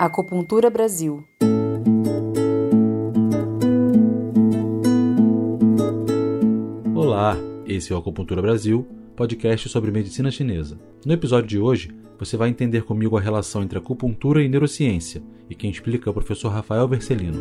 [0.00, 1.24] Acupuntura Brasil.
[6.94, 7.36] Olá,
[7.66, 10.78] esse é o Acupuntura Brasil, podcast sobre medicina chinesa.
[11.04, 15.54] No episódio de hoje, você vai entender comigo a relação entre acupuntura e neurociência, e
[15.56, 17.40] quem explica é o professor Rafael Vercelino.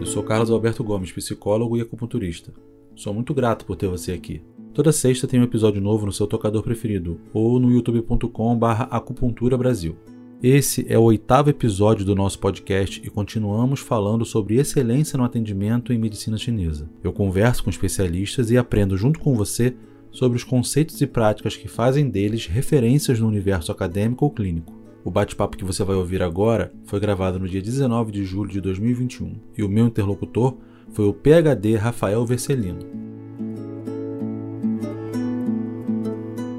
[0.00, 2.50] Eu sou Carlos Alberto Gomes, psicólogo e acupunturista.
[2.96, 4.42] Sou muito grato por ter você aqui.
[4.78, 9.96] Toda sexta tem um episódio novo no seu tocador preferido ou no youtube.com/acupuntura Brasil.
[10.40, 15.92] Esse é o oitavo episódio do nosso podcast e continuamos falando sobre excelência no atendimento
[15.92, 16.88] em medicina chinesa.
[17.02, 19.74] Eu converso com especialistas e aprendo junto com você
[20.12, 24.72] sobre os conceitos e práticas que fazem deles referências no universo acadêmico ou clínico.
[25.04, 28.60] O bate-papo que você vai ouvir agora foi gravado no dia 19 de julho de
[28.60, 30.56] 2021 e o meu interlocutor
[30.92, 33.17] foi o PhD Rafael Vercelino.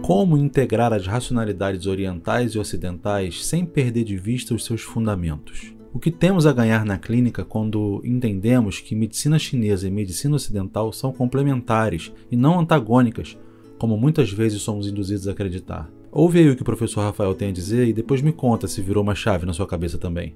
[0.09, 5.71] Como integrar as racionalidades orientais e ocidentais sem perder de vista os seus fundamentos.
[5.93, 10.91] O que temos a ganhar na clínica quando entendemos que medicina chinesa e medicina ocidental
[10.91, 13.37] são complementares e não antagônicas,
[13.77, 15.87] como muitas vezes somos induzidos a acreditar?
[16.11, 18.81] Ouve aí o que o professor Rafael tem a dizer e depois me conta se
[18.81, 20.35] virou uma chave na sua cabeça também.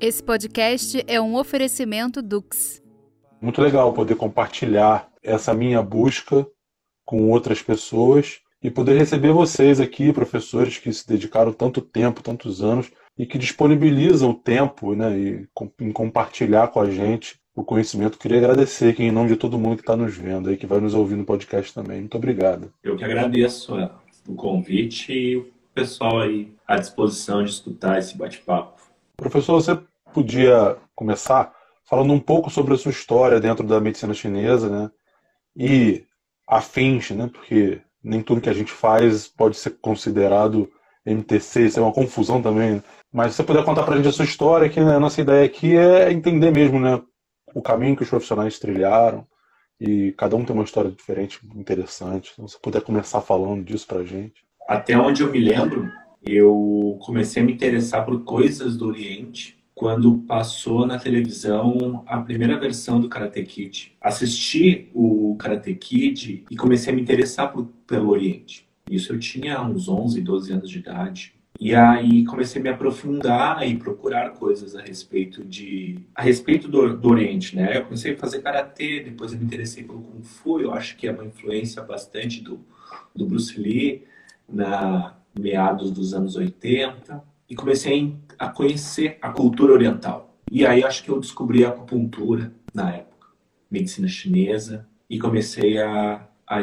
[0.00, 2.82] Esse podcast é um oferecimento Dux.
[3.40, 6.44] Muito legal poder compartilhar essa minha busca
[7.04, 12.62] com outras pessoas e poder receber vocês aqui, professores que se dedicaram tanto tempo, tantos
[12.62, 15.48] anos e que disponibilizam o tempo né, e,
[15.80, 18.18] em compartilhar com a gente o conhecimento.
[18.18, 20.80] Queria agradecer aqui em nome de todo mundo que está nos vendo aí, que vai
[20.80, 22.00] nos ouvir no podcast também.
[22.00, 22.72] Muito obrigado.
[22.82, 23.90] Eu que agradeço é,
[24.28, 28.82] o convite e o pessoal aí à disposição de escutar esse bate-papo.
[29.16, 29.78] Professor, você
[30.12, 31.54] podia começar
[31.84, 34.90] falando um pouco sobre a sua história dentro da medicina chinesa, né?
[35.56, 36.04] E
[36.46, 37.30] afins, né?
[37.32, 40.70] Porque nem tudo que a gente faz pode ser considerado
[41.04, 42.82] MTC, isso é uma confusão também.
[43.12, 45.44] Mas se você puder contar pra gente a sua história, que né, a nossa ideia
[45.44, 47.02] aqui é entender mesmo né,
[47.54, 49.26] o caminho que os profissionais trilharam.
[49.80, 52.30] E cada um tem uma história diferente, interessante.
[52.32, 54.46] Então, se você puder começar falando disso pra gente.
[54.68, 55.90] Até onde eu me lembro,
[56.24, 62.58] eu comecei a me interessar por coisas do Oriente quando passou na televisão a primeira
[62.58, 63.92] versão do Karate Kid.
[64.00, 68.66] Assisti o Karate Kid e comecei a me interessar por, pelo Oriente.
[68.90, 71.34] Isso eu tinha uns 11, 12 anos de idade.
[71.60, 76.96] E aí comecei a me aprofundar e procurar coisas a respeito de a respeito do,
[76.96, 77.76] do Oriente, né?
[77.76, 80.58] Eu comecei a fazer karatê, depois eu me interessei pelo kung fu.
[80.58, 82.60] Eu acho que é uma influência bastante do,
[83.14, 84.04] do Bruce Lee
[84.48, 90.36] na meados dos anos 80 e comecei a conhecer a cultura oriental.
[90.50, 93.28] E aí acho que eu descobri a acupuntura na época,
[93.70, 96.62] medicina chinesa, e comecei a, a,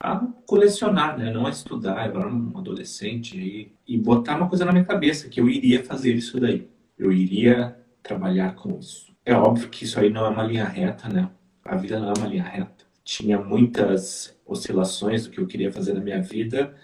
[0.00, 0.16] a
[0.46, 1.30] colecionar, né?
[1.30, 5.28] não a estudar, eu era um adolescente, e, e botar uma coisa na minha cabeça,
[5.28, 6.68] que eu iria fazer isso daí.
[6.98, 9.14] Eu iria trabalhar com isso.
[9.24, 11.30] É óbvio que isso aí não é uma linha reta, né?
[11.64, 12.84] A vida não é uma linha reta.
[13.04, 16.74] Tinha muitas oscilações do que eu queria fazer na minha vida.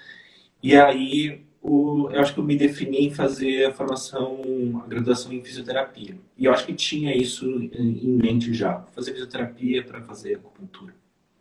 [0.62, 5.32] E aí o, eu acho que eu me defini em fazer a formação, a graduação
[5.32, 6.16] em fisioterapia.
[6.36, 10.94] E eu acho que tinha isso em mente já, fazer fisioterapia para fazer acupuntura.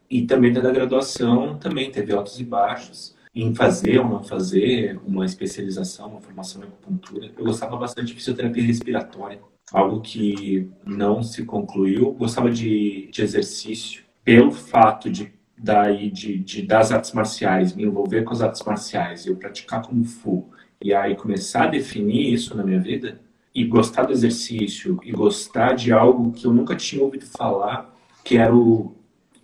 [0.10, 5.26] E também da graduação também teve altos e baixos em fazer ou não fazer uma
[5.26, 7.32] especialização, uma formação em acupuntura.
[7.38, 9.40] Eu gostava bastante de fisioterapia respiratória,
[9.72, 12.14] algo que não se concluiu.
[12.14, 15.35] Gostava de, de exercício pelo fato de
[15.66, 20.04] daí de, de, das artes marciais, me envolver com as artes marciais, eu praticar Kung
[20.04, 20.48] Fu,
[20.80, 23.20] e aí começar a definir isso na minha vida,
[23.54, 27.92] e gostar do exercício, e gostar de algo que eu nunca tinha ouvido falar,
[28.24, 28.96] que era o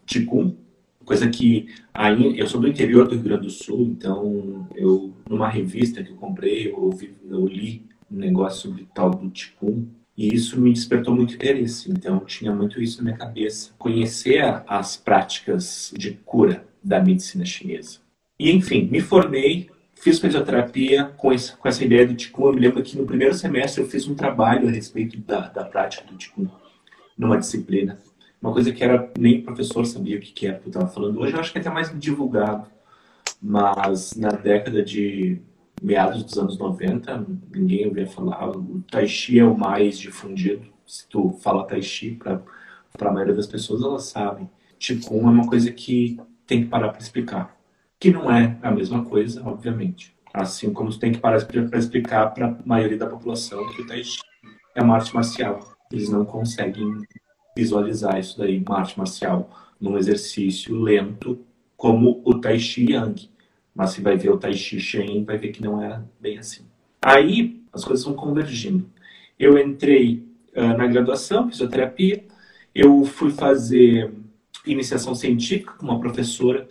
[0.06, 0.56] Qigong,
[1.04, 5.50] coisa que aí eu sou do interior do Rio Grande do Sul, então eu numa
[5.50, 9.88] revista que eu comprei, eu, ouvi, eu li um negócio sobre tal do Qigong,
[10.22, 11.90] e isso me despertou muito interesse.
[11.92, 13.72] Então, tinha muito isso na minha cabeça.
[13.80, 17.98] Conhecer as práticas de cura da medicina chinesa.
[18.40, 22.50] E, enfim, me formei, fiz fisioterapia com, esse, com essa ideia do Qigong.
[22.50, 25.66] Eu me lembro que no primeiro semestre eu fiz um trabalho a respeito da, da
[25.66, 26.52] prática do Qigong,
[27.18, 27.98] numa disciplina.
[28.40, 30.88] Uma coisa que era nem o professor sabia o que, que era que eu estava
[30.88, 31.20] falando.
[31.20, 32.68] Hoje eu acho que é até mais divulgado.
[33.42, 35.42] Mas na década de
[35.82, 38.50] meados dos anos 90, ninguém ouvia falar.
[38.50, 40.68] O Tai Chi é o mais difundido.
[40.86, 44.50] Se tu fala Tai Chi, para a maioria das pessoas, elas sabem.
[44.78, 47.58] Qigong é uma coisa que tem que parar para explicar.
[48.00, 50.16] Que não é a mesma coisa, obviamente.
[50.34, 53.88] Assim como tu tem que parar para explicar para a maioria da população que o
[53.88, 54.22] Tai Chi
[54.76, 55.60] é uma arte marcial.
[55.92, 57.02] Eles não conseguem
[57.56, 59.50] visualizar isso daí, uma arte marcial,
[59.80, 61.40] num exercício lento,
[61.76, 63.31] como o Tai Chi Yang
[63.74, 66.64] Mas se vai ver o Tai Chi Shen, vai ver que não era bem assim.
[67.02, 68.90] Aí as coisas vão convergindo.
[69.40, 70.26] Eu entrei
[70.56, 72.24] uh, na graduação, fisioterapia,
[72.76, 74.14] eu fui fazer
[74.66, 76.68] iniciação científica com uma professora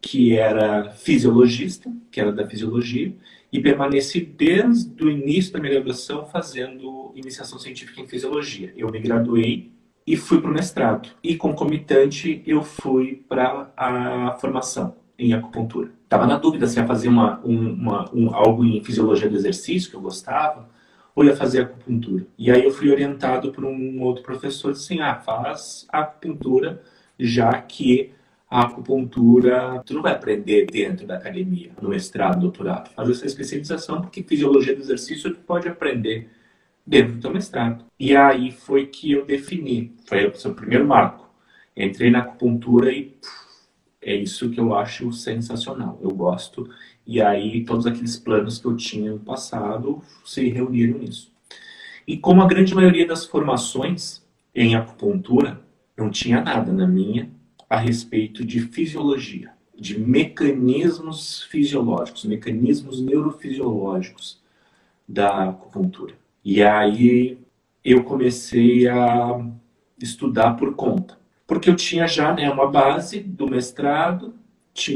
[0.00, 3.14] que era fisiologista, que era da fisiologia,
[3.52, 8.72] e permaneci desde o início da minha graduação fazendo iniciação científica em fisiologia.
[8.76, 9.70] Eu me graduei
[10.06, 11.10] e fui para o mestrado.
[11.22, 15.90] E concomitante, eu fui para a formação em acupuntura.
[16.04, 19.96] Estava na dúvida se ia fazer uma, uma, um, algo em fisiologia do exercício, que
[19.96, 20.68] eu gostava,
[21.14, 22.26] ou ia fazer acupuntura.
[22.38, 26.82] E aí eu fui orientado por um outro professor, assim, ah, faz acupuntura,
[27.18, 28.12] já que
[28.50, 32.90] a acupuntura, tu não vai aprender dentro da academia, no mestrado, doutorado.
[32.90, 36.28] Faz essa especialização, porque fisiologia do exercício tu pode aprender
[36.86, 37.84] dentro do teu mestrado.
[37.98, 41.30] E aí foi que eu defini, foi o primeiro marco.
[41.74, 43.41] Entrei na acupuntura e pff,
[44.02, 45.98] é isso que eu acho sensacional.
[46.02, 46.68] Eu gosto.
[47.06, 51.32] E aí todos aqueles planos que eu tinha no passado se reuniram nisso.
[52.06, 54.22] E como a grande maioria das formações
[54.54, 55.60] em acupuntura,
[55.96, 57.30] não tinha nada na minha
[57.70, 64.42] a respeito de fisiologia, de mecanismos fisiológicos, mecanismos neurofisiológicos
[65.08, 66.14] da acupuntura.
[66.44, 67.38] E aí
[67.84, 69.44] eu comecei a
[69.98, 71.18] estudar por conta,
[71.52, 74.32] porque eu tinha já né, uma base do mestrado,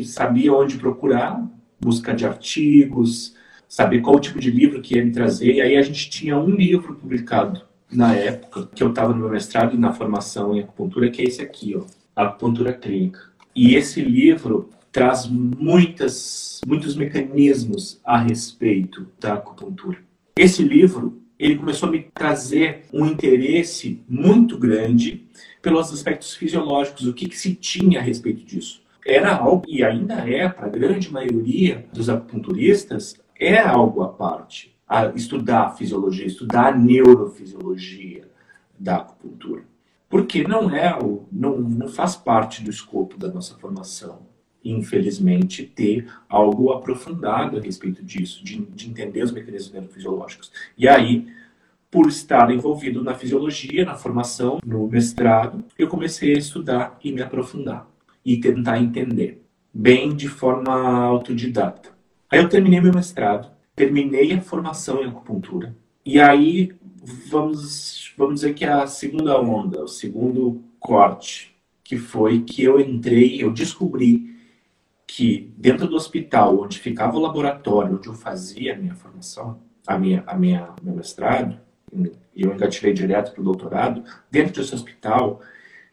[0.06, 1.46] sabia onde procurar,
[1.78, 3.36] busca de artigos,
[3.68, 5.52] saber qual tipo de livro que ia me trazer.
[5.52, 7.60] E aí a gente tinha um livro publicado
[7.92, 11.26] na época que eu estava no meu mestrado e na formação em acupuntura, que é
[11.26, 11.84] esse aqui, ó,
[12.16, 13.20] Acupuntura Clínica.
[13.54, 19.98] E esse livro traz muitas, muitos mecanismos a respeito da acupuntura.
[20.34, 25.26] Esse livro ele começou a me trazer um interesse muito grande
[25.60, 28.82] pelos aspectos fisiológicos, o que, que se tinha a respeito disso.
[29.04, 34.74] Era algo, e ainda é, para a grande maioria dos acupunturistas, é algo à parte.
[34.88, 38.28] A estudar a fisiologia, estudar a neurofisiologia
[38.78, 39.64] da acupuntura
[40.08, 40.96] porque não é
[41.32, 44.25] não, não faz parte do escopo da nossa formação,
[44.70, 50.52] infelizmente, ter algo aprofundado a respeito disso, de, de entender os mecanismos neurofisiológicos.
[50.76, 51.26] E aí,
[51.90, 57.22] por estar envolvido na fisiologia, na formação, no mestrado, eu comecei a estudar e me
[57.22, 57.88] aprofundar
[58.24, 59.42] e tentar entender,
[59.72, 61.90] bem de forma autodidata.
[62.30, 66.72] Aí eu terminei meu mestrado, terminei a formação em acupuntura, e aí
[67.30, 71.54] vamos vamos dizer que a segunda onda, o segundo corte,
[71.84, 74.35] que foi que eu entrei, eu descobri
[75.16, 79.98] que dentro do hospital onde ficava o laboratório, onde eu fazia a minha formação, a
[79.98, 81.58] minha, a minha, meu mestrado,
[82.34, 85.40] e eu engatilhei direto para o doutorado, dentro desse hospital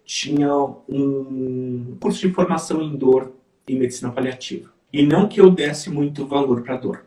[0.04, 0.54] tinha
[0.90, 3.34] um curso de formação em dor
[3.66, 4.74] e medicina paliativa.
[4.92, 7.06] E não que eu desse muito valor para dor,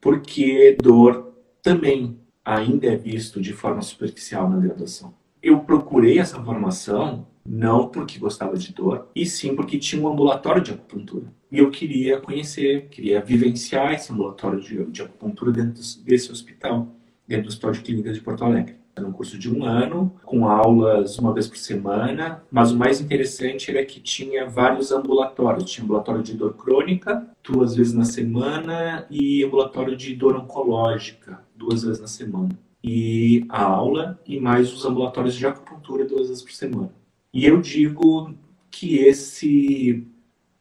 [0.00, 5.12] porque dor também ainda é visto de forma superficial na graduação.
[5.46, 10.60] Eu procurei essa formação não porque gostava de dor, e sim porque tinha um ambulatório
[10.60, 11.26] de acupuntura.
[11.52, 16.88] E eu queria conhecer, queria vivenciar esse ambulatório de, de acupuntura dentro desse hospital,
[17.28, 18.74] dentro do Hospital de Clínicas de Porto Alegre.
[18.96, 23.00] Era um curso de um ano, com aulas uma vez por semana, mas o mais
[23.00, 25.70] interessante era que tinha vários ambulatórios.
[25.70, 31.84] Tinha ambulatório de dor crônica, duas vezes na semana, e ambulatório de dor oncológica, duas
[31.84, 32.58] vezes na semana.
[32.88, 36.92] E a aula e mais os ambulatórios de acupuntura duas vezes por semana.
[37.34, 38.32] E eu digo
[38.70, 40.06] que esse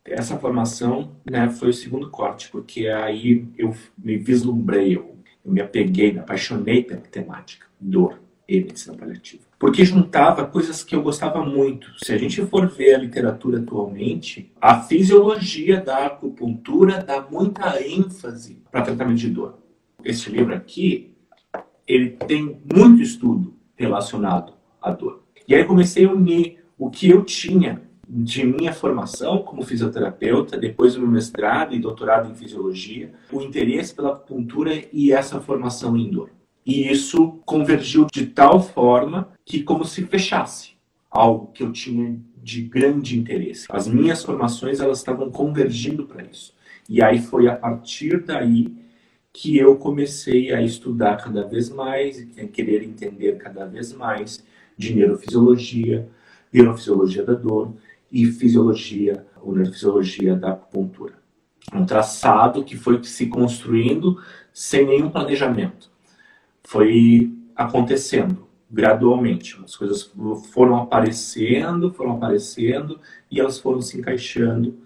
[0.04, 5.62] essa formação né, foi o segundo corte, porque aí eu me vislumbrei, eu, eu me
[5.62, 9.44] apeguei, me apaixonei pela temática, dor e medicina paliativa.
[9.58, 11.92] Porque juntava coisas que eu gostava muito.
[12.04, 18.62] Se a gente for ver a literatura atualmente, a fisiologia da acupuntura dá muita ênfase
[18.72, 19.58] para tratamento de dor
[20.06, 21.15] esse livro aqui,
[21.88, 25.24] ele tem muito estudo relacionado à dor.
[25.48, 30.94] E aí comecei a unir o que eu tinha de minha formação como fisioterapeuta, depois
[30.94, 36.10] do meu mestrado e doutorado em fisiologia, o interesse pela acupuntura e essa formação em
[36.10, 36.30] dor.
[36.66, 40.76] E isso convergiu de tal forma que como se fechasse
[41.10, 43.66] algo que eu tinha de grande interesse.
[43.70, 46.54] As minhas formações elas estavam convergindo para isso.
[46.90, 48.72] E aí foi a partir daí
[49.36, 54.42] que eu comecei a estudar cada vez mais e a querer entender cada vez mais
[54.78, 56.08] de neurofisiologia,
[56.54, 57.74] neurofisiologia da dor
[58.10, 61.16] e fisiologia ou neurofisiologia da acupuntura.
[61.74, 64.18] Um traçado que foi se construindo
[64.54, 65.92] sem nenhum planejamento.
[66.64, 69.60] Foi acontecendo gradualmente.
[69.66, 70.14] As coisas
[70.54, 74.78] foram aparecendo, foram aparecendo e elas foram se encaixando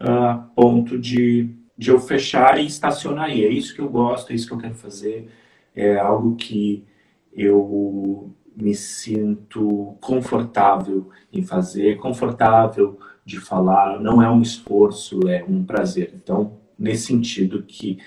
[0.00, 3.44] a ponto de de eu fechar e estacionar aí.
[3.44, 5.28] É isso que eu gosto, é isso que eu quero fazer.
[5.74, 6.84] É algo que
[7.32, 14.00] eu me sinto confortável em fazer, confortável de falar.
[14.00, 16.12] Não é um esforço, é um prazer.
[16.14, 17.98] Então, nesse sentido que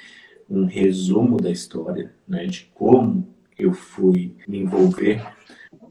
[0.50, 5.26] um resumo da história, né, de como eu fui me envolver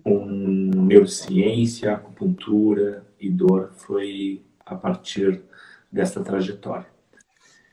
[0.02, 5.42] com neurociência, acupuntura e dor foi a partir
[5.92, 6.95] dessa trajetória.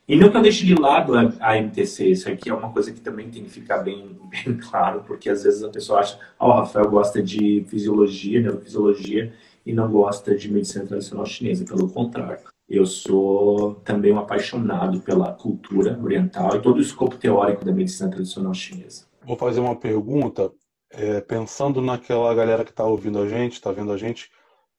[0.07, 2.99] E não que eu deixe de lado a, MTC, isso aqui é uma coisa que
[2.99, 6.51] também tem que ficar bem, bem claro, porque às vezes a pessoa acha, ó, oh,
[6.51, 9.33] o Rafael gosta de fisiologia, neurofisiologia,
[9.65, 12.39] e não gosta de medicina tradicional chinesa, pelo contrário.
[12.67, 18.09] Eu sou também um apaixonado pela cultura oriental e todo o escopo teórico da medicina
[18.09, 19.05] tradicional chinesa.
[19.25, 20.51] Vou fazer uma pergunta,
[20.91, 24.29] é, pensando naquela galera que está ouvindo a gente, está vendo a gente,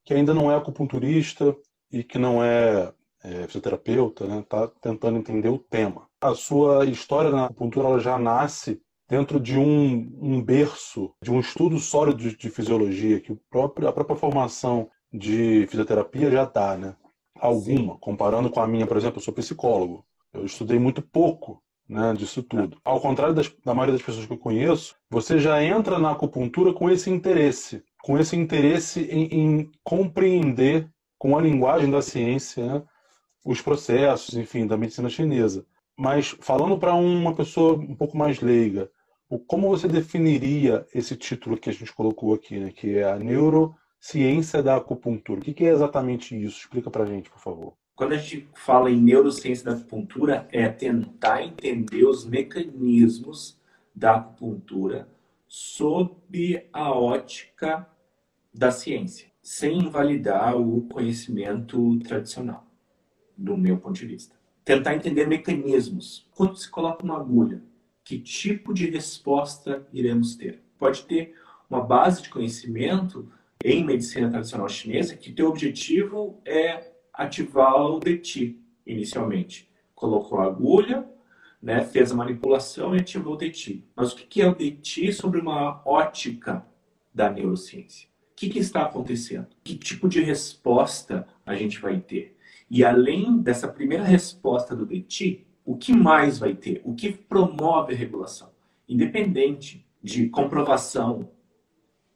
[0.04, 1.57] que ainda não é acupunturista
[1.90, 2.93] e que não é
[3.25, 6.07] é, fisioterapeuta, né, está tentando entender o tema.
[6.21, 11.40] A sua história na acupuntura ela já nasce dentro de um, um berço, de um
[11.40, 16.76] estudo sólido de, de fisiologia, que o próprio, a própria formação de fisioterapia já dá,
[16.76, 16.97] né?
[17.38, 20.04] Alguma, comparando com a minha, por exemplo, eu sou psicólogo.
[20.33, 22.78] Eu estudei muito pouco né, disso tudo.
[22.85, 26.73] Ao contrário das, da maioria das pessoas que eu conheço, você já entra na acupuntura
[26.73, 30.88] com esse interesse, com esse interesse em, em compreender
[31.19, 32.83] com a linguagem da ciência né,
[33.44, 35.66] os processos, enfim, da medicina chinesa.
[35.96, 38.90] Mas falando para uma pessoa um pouco mais leiga,
[39.46, 44.62] como você definiria esse título que a gente colocou aqui, né, que é a neurociência
[44.62, 45.40] da acupuntura?
[45.40, 46.60] O que é exatamente isso?
[46.60, 47.74] Explica para a gente, por favor.
[47.94, 53.60] Quando a gente fala em neurociência da acupuntura, é tentar entender os mecanismos
[53.94, 55.08] da acupuntura
[55.46, 57.88] sob a ótica
[58.52, 62.63] da ciência, sem invalidar o conhecimento tradicional
[63.37, 64.35] do meu ponto de vista.
[64.64, 66.26] Tentar entender mecanismos.
[66.35, 67.62] Quando se coloca uma agulha,
[68.03, 70.62] que tipo de resposta iremos ter?
[70.79, 71.35] Pode ter
[71.69, 73.29] uma base de conhecimento
[73.64, 79.71] em medicina tradicional chinesa que teu objetivo é ativar o DETI inicialmente.
[79.95, 81.09] Colocou a agulha,
[81.62, 83.85] né, fez a manipulação e ativou o DETI.
[83.97, 86.67] Mas o que é o DETI sobre uma ótica
[87.12, 88.09] da neurociência?
[88.33, 89.47] O que, que está acontecendo?
[89.62, 92.34] Que tipo de resposta a gente vai ter?
[92.75, 96.83] E além dessa primeira resposta do DETI, o que mais vai ter?
[96.85, 98.50] O que promove a regulação?
[98.88, 101.31] Independente de comprovação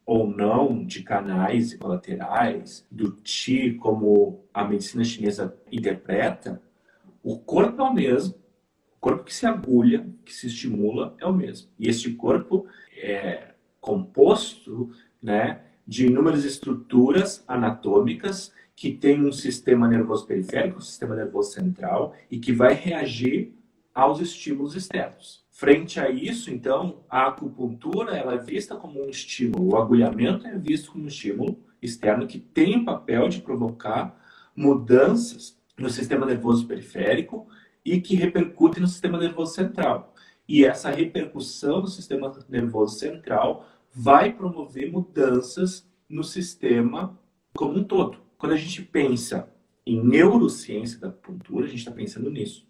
[0.04, 6.60] ou não de canais e colaterais, do Ti como a medicina chinesa interpreta,
[7.22, 8.34] o corpo é o mesmo,
[8.96, 11.70] o corpo que se agulha, que se estimula, é o mesmo.
[11.78, 14.90] E este corpo é composto
[15.22, 22.14] né, de inúmeras estruturas anatômicas que tem um sistema nervoso periférico, um sistema nervoso central,
[22.30, 23.52] e que vai reagir
[23.92, 25.44] aos estímulos externos.
[25.50, 30.56] Frente a isso, então, a acupuntura ela é vista como um estímulo, o agulhamento é
[30.56, 34.16] visto como um estímulo externo que tem o papel de provocar
[34.54, 37.48] mudanças no sistema nervoso periférico
[37.84, 40.14] e que repercutem no sistema nervoso central.
[40.46, 47.18] E essa repercussão no sistema nervoso central vai promover mudanças no sistema
[47.52, 48.27] como um todo.
[48.38, 49.52] Quando a gente pensa
[49.84, 52.66] em neurociência da acupuntura, a gente está pensando nisso.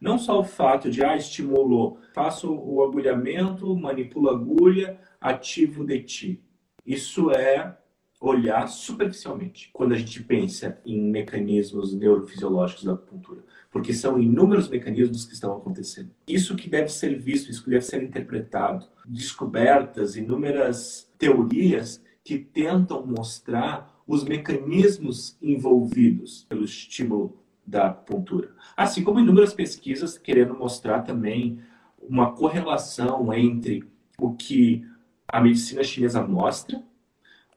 [0.00, 5.86] Não só o fato de, ah, estimulou, faço o agulhamento, manipulo a agulha, ativo o
[5.86, 6.42] DETI.
[6.84, 7.78] Isso é
[8.20, 15.24] olhar superficialmente quando a gente pensa em mecanismos neurofisiológicos da acupuntura, porque são inúmeros mecanismos
[15.24, 16.10] que estão acontecendo.
[16.26, 23.04] Isso que deve ser visto, isso que deve ser interpretado, descobertas, inúmeras teorias que tentam
[23.04, 28.54] mostrar os mecanismos envolvidos pelo estímulo da acupuntura.
[28.76, 31.60] Assim como inúmeras pesquisas querendo mostrar também
[32.00, 33.84] uma correlação entre
[34.18, 34.84] o que
[35.26, 36.82] a medicina chinesa mostra,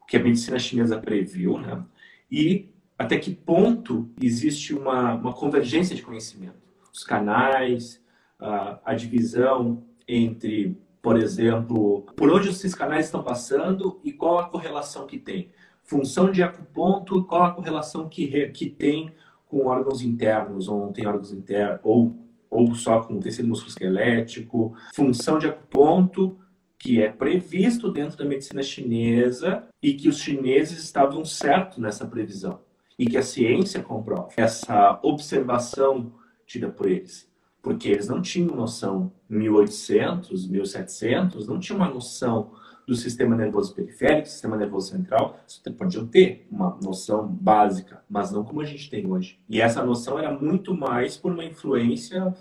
[0.01, 1.83] o que a medicina chinesa previu, né?
[2.31, 6.55] e até que ponto existe uma, uma convergência de conhecimento.
[6.93, 8.01] Os canais,
[8.39, 14.47] a, a divisão entre, por exemplo, por onde esses canais estão passando e qual a
[14.47, 15.49] correlação que tem
[15.85, 19.11] função de acuponto, qual a correlação que, que tem
[19.47, 22.15] com órgãos internos, ou não tem órgãos internos, ou,
[22.49, 26.37] ou só com tecido musculoesquelético, função de acuponto,
[26.77, 32.59] que é previsto dentro da medicina chinesa e que os chineses estavam certos nessa previsão
[32.97, 36.13] e que a ciência comprova essa observação
[36.45, 37.29] tida por eles.
[37.61, 42.51] Porque eles não tinham noção, 1800, 1700, não tinham uma noção
[42.87, 48.43] do sistema nervoso periférico, sistema nervoso central, você pode ter uma noção básica, mas não
[48.43, 49.39] como a gente tem hoje.
[49.49, 52.33] E essa noção era muito mais por uma influência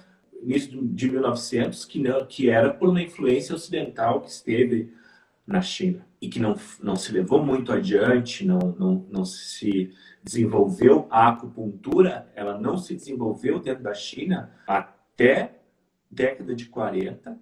[0.44, 4.92] início de 1900, que, não, que era por uma influência ocidental que esteve
[5.46, 11.06] na China e que não, não se levou muito adiante, não, não, não se desenvolveu.
[11.10, 15.58] A acupuntura, ela não se desenvolveu dentro da China até
[16.10, 17.38] década de 40,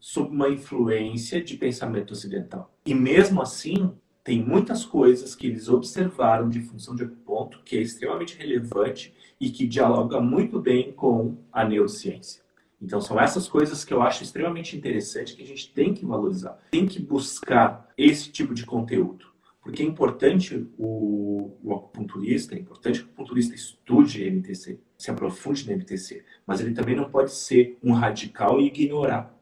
[0.00, 2.74] sob uma influência de pensamento ocidental.
[2.84, 3.92] E mesmo assim,
[4.24, 9.50] tem muitas coisas que eles observaram de função de acuponto que é extremamente relevante e
[9.50, 12.42] que dialoga muito bem com a neurociência.
[12.80, 16.58] Então são essas coisas que eu acho extremamente interessante que a gente tem que valorizar,
[16.70, 19.26] tem que buscar esse tipo de conteúdo,
[19.62, 25.66] porque é importante o, o acupunturista, é importante que o acupunturista estude MTC, se aprofunde
[25.66, 29.39] no MTC, mas ele também não pode ser um radical e ignorar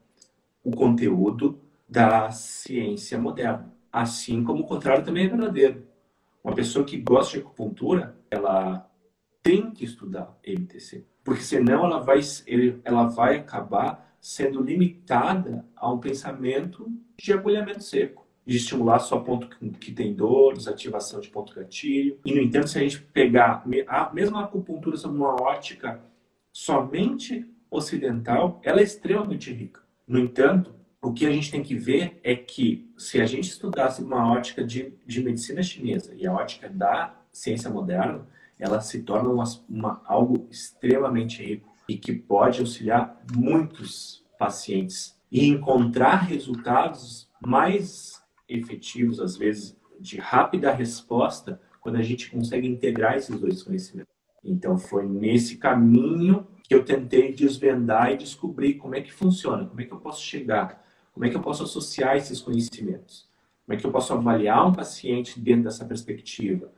[0.69, 3.73] o conteúdo da ciência moderna.
[3.91, 5.87] Assim como o contrário também é verdadeiro.
[6.43, 8.87] Uma pessoa que gosta de acupuntura, ela
[9.41, 12.19] tem que estudar MTC, porque senão ela vai,
[12.83, 19.49] ela vai acabar sendo limitada a um pensamento de agulhamento seco, de estimular só ponto
[19.79, 22.19] que tem dor, desativação de ponto gatilho.
[22.23, 25.99] E, no entanto, se a gente pegar a mesma acupuntura sob uma ótica
[26.51, 29.88] somente ocidental, ela é extremamente rica.
[30.09, 34.01] No entanto, o que a gente tem que ver é que se a gente estudasse
[34.01, 39.29] uma ótica de, de medicina chinesa e a ótica da ciência moderna, ela se torna
[39.29, 48.19] uma, uma, algo extremamente rico e que pode auxiliar muitos pacientes e encontrar resultados mais
[48.47, 54.11] efetivos, às vezes, de rápida resposta, quando a gente consegue integrar esses dois conhecimentos.
[54.43, 59.81] Então, foi nesse caminho que eu tentei desvendar e descobrir como é que funciona, como
[59.81, 63.27] é que eu posso chegar, como é que eu posso associar esses conhecimentos,
[63.65, 66.71] como é que eu posso avaliar um paciente dentro dessa perspectiva,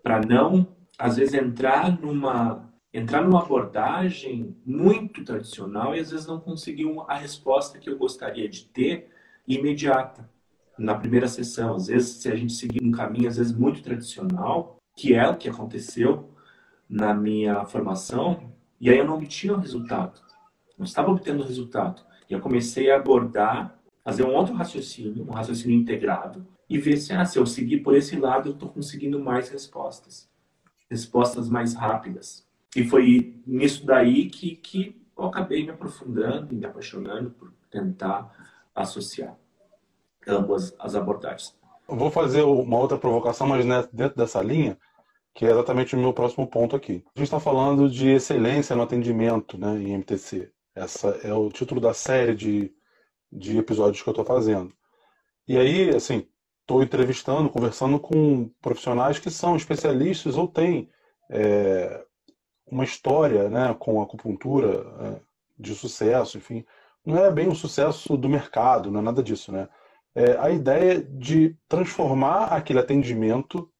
[0.00, 6.38] para não às vezes entrar numa entrar numa abordagem muito tradicional e às vezes não
[6.38, 9.10] conseguir a resposta que eu gostaria de ter
[9.48, 10.30] imediata
[10.78, 11.74] na primeira sessão.
[11.74, 15.36] Às vezes, se a gente seguir um caminho às vezes muito tradicional, que é o
[15.36, 16.30] que aconteceu
[16.86, 20.20] na minha formação, e aí eu não obtinha o resultado.
[20.76, 22.02] Não estava obtendo o resultado.
[22.28, 27.14] E eu comecei a abordar, fazer um outro raciocínio, um raciocínio integrado, e ver se,
[27.14, 30.30] ah, se eu seguir por esse lado, eu estou conseguindo mais respostas
[30.92, 32.46] respostas mais rápidas.
[32.76, 38.30] E foi nisso daí que, que eu acabei me aprofundando e me apaixonando por tentar
[38.74, 39.34] associar
[40.28, 41.56] ambas as abordagens.
[41.88, 44.78] Eu vou fazer uma outra provocação, mas dentro dessa linha,
[45.34, 47.04] que é exatamente o meu próximo ponto aqui.
[47.14, 50.50] A gente está falando de excelência no atendimento né, em MTC.
[50.74, 52.72] Essa é o título da série de,
[53.30, 54.74] de episódios que eu estou fazendo.
[55.48, 56.26] E aí, assim,
[56.60, 60.90] estou entrevistando, conversando com profissionais que são especialistas ou têm
[61.30, 62.04] é,
[62.66, 65.20] uma história né, com acupuntura é,
[65.58, 66.64] de sucesso, enfim.
[67.04, 69.68] Não é bem o sucesso do mercado, não é nada disso, né?
[70.14, 73.71] É a ideia de transformar aquele atendimento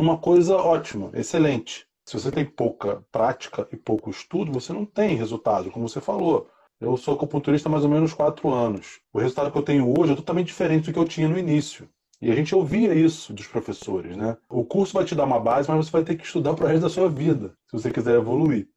[0.00, 1.86] numa coisa ótima, excelente.
[2.06, 6.48] Se você tem pouca prática e pouco estudo, você não tem resultado, como você falou.
[6.80, 9.00] Eu sou acupunturista há mais ou menos quatro anos.
[9.12, 11.88] O resultado que eu tenho hoje é totalmente diferente do que eu tinha no início.
[12.20, 14.36] E a gente ouvia isso dos professores, né?
[14.48, 16.68] O curso vai te dar uma base, mas você vai ter que estudar para o
[16.68, 18.68] resto da sua vida, se você quiser evoluir.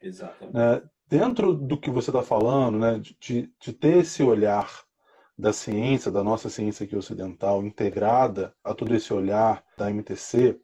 [0.00, 0.56] Exatamente.
[0.56, 4.83] É, dentro do que você está falando, né, de, de ter esse olhar
[5.36, 10.58] da ciência, da nossa ciência aqui ocidental, integrada a todo esse olhar da MTC,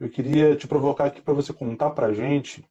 [0.00, 2.64] eu queria te provocar aqui para você contar para a gente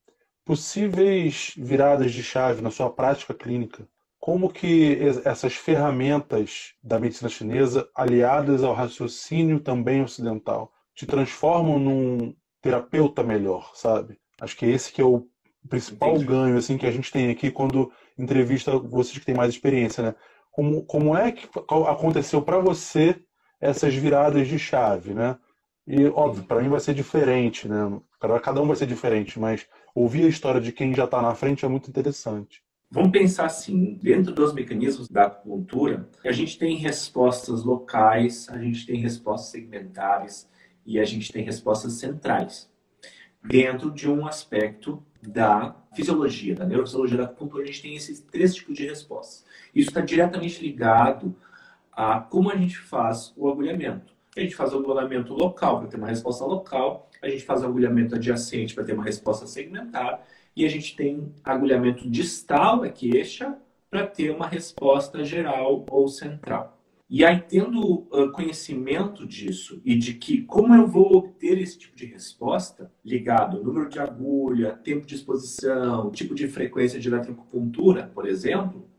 [0.46, 3.88] possíveis viradas de chave na sua prática clínica
[4.28, 12.36] como que essas ferramentas da medicina chinesa, aliadas ao raciocínio também ocidental, te transformam num
[12.62, 14.20] terapeuta melhor, sabe?
[14.42, 15.26] Acho que esse que é o
[15.70, 16.26] principal Entendi.
[16.26, 20.16] ganho assim que a gente tem aqui quando entrevista vocês que têm mais experiência, né?
[20.58, 21.48] Como, como é que
[21.88, 23.16] aconteceu para você
[23.62, 25.38] essas viradas de chave, né?
[25.86, 28.02] E óbvio, para mim vai ser diferente, né?
[28.42, 31.64] Cada um vai ser diferente, mas ouvir a história de quem já está na frente
[31.64, 32.64] é muito interessante.
[32.90, 38.84] Vamos pensar assim, dentro dos mecanismos da acupuntura, a gente tem respostas locais, a gente
[38.88, 40.50] tem respostas segmentares
[40.84, 42.68] e a gente tem respostas centrais.
[43.44, 48.56] Dentro de um aspecto da fisiologia, da neurofisiologia da acupuntura, a gente tem esses três
[48.56, 49.46] tipos de respostas.
[49.76, 51.36] Isso está diretamente ligado
[51.92, 54.14] a como a gente faz o agulhamento.
[54.36, 57.66] A gente faz o agulhamento local para ter uma resposta local, a gente faz o
[57.66, 60.24] agulhamento adjacente para ter uma resposta segmentar,
[60.56, 63.58] e a gente tem agulhamento distal da queixa
[63.90, 66.77] para ter uma resposta geral ou central.
[67.10, 71.96] E aí, tendo uh, conhecimento disso e de que como eu vou obter esse tipo
[71.96, 78.12] de resposta, ligado ao número de agulha, tempo de exposição, tipo de frequência de eletroacupuntura,
[78.14, 78.90] por exemplo,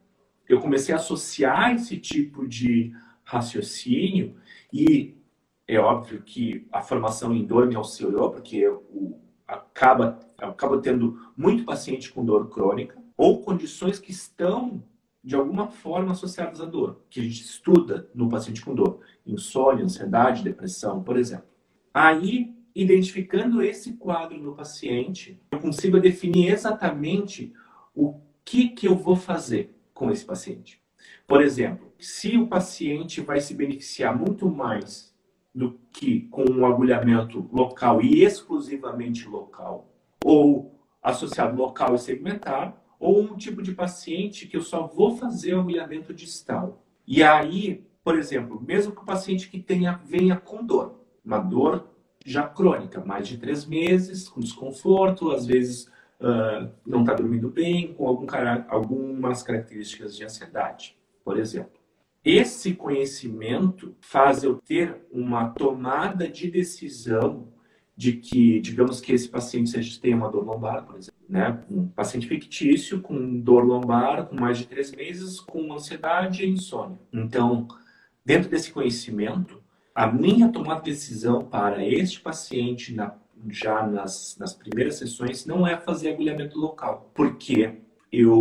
[0.49, 4.37] eu comecei a associar esse tipo de raciocínio
[4.73, 5.15] e
[5.67, 11.67] é óbvio que a formação em dor me auxiliou, porque o, acaba, acaba tendo muito
[11.67, 14.83] paciente com dor crônica ou condições que estão
[15.23, 19.85] de alguma forma associadas à dor, que a gente estuda no paciente com dor, insônia,
[19.85, 21.47] ansiedade, depressão, por exemplo.
[21.93, 27.53] Aí, identificando esse quadro no paciente, eu consigo definir exatamente
[27.95, 30.81] o que, que eu vou fazer com esse paciente.
[31.27, 35.15] Por exemplo, se o paciente vai se beneficiar muito mais
[35.55, 39.93] do que com um agulhamento local e exclusivamente local,
[40.25, 45.55] ou associado local e segmentar, ou um tipo de paciente que eu só vou fazer
[45.55, 46.83] o agulhamento distal.
[47.07, 51.89] E aí, por exemplo, mesmo que o paciente que tenha venha com dor, uma dor
[52.25, 57.95] já crônica, mais de três meses, com desconforto, às vezes uh, não está dormindo bem,
[57.95, 58.27] com algum,
[58.69, 61.79] algumas características de ansiedade, por exemplo.
[62.25, 67.49] Esse conhecimento faz eu ter uma tomada de decisão
[67.97, 71.63] de que, digamos que esse paciente seja, tenha uma dor lombar, por exemplo, né?
[71.71, 76.99] Um paciente fictício com dor lombar, com mais de três meses, com ansiedade e insônia.
[77.13, 77.69] Então,
[78.25, 79.63] dentro desse conhecimento,
[79.95, 83.15] a minha tomada de decisão para este paciente na,
[83.49, 87.75] já nas, nas primeiras sessões não é fazer agulhamento local, porque
[88.11, 88.41] eu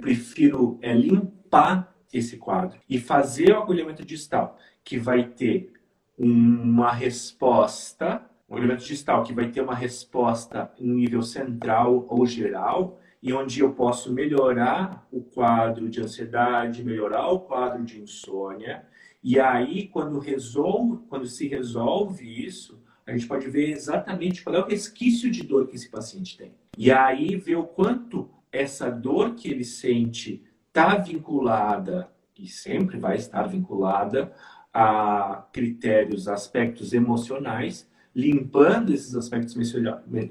[0.00, 5.72] prefiro é, limpar esse quadro e fazer o agulhamento distal, que vai ter
[6.18, 12.98] uma resposta um elemento distal que vai ter uma resposta em nível central ou geral,
[13.22, 18.84] e onde eu posso melhorar o quadro de ansiedade, melhorar o quadro de insônia.
[19.22, 24.60] E aí, quando, resolve, quando se resolve isso, a gente pode ver exatamente qual é
[24.60, 26.54] o resquício de dor que esse paciente tem.
[26.76, 33.16] E aí ver o quanto essa dor que ele sente está vinculada, e sempre vai
[33.16, 34.32] estar vinculada,
[34.72, 37.89] a critérios, aspectos emocionais,
[38.20, 39.56] limpando esses aspectos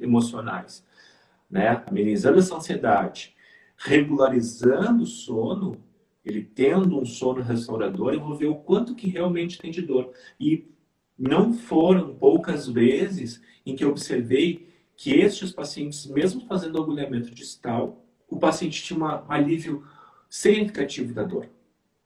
[0.01, 0.85] emocionais,
[1.49, 1.83] né?
[1.87, 3.35] amenizando essa ansiedade,
[3.77, 5.77] regularizando o sono,
[6.23, 10.11] ele tendo um sono restaurador, eu vou ver o quanto que realmente tem de dor.
[10.39, 10.67] E
[11.17, 18.05] não foram poucas vezes em que eu observei que estes pacientes, mesmo fazendo agulhamento distal,
[18.27, 19.83] o paciente tinha um alívio
[20.29, 21.49] significativo da dor,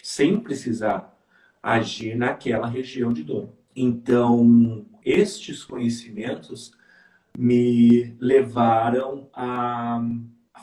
[0.01, 1.13] sem precisar
[1.61, 3.49] agir naquela região de dor.
[3.75, 6.71] Então, estes conhecimentos
[7.37, 10.01] me levaram a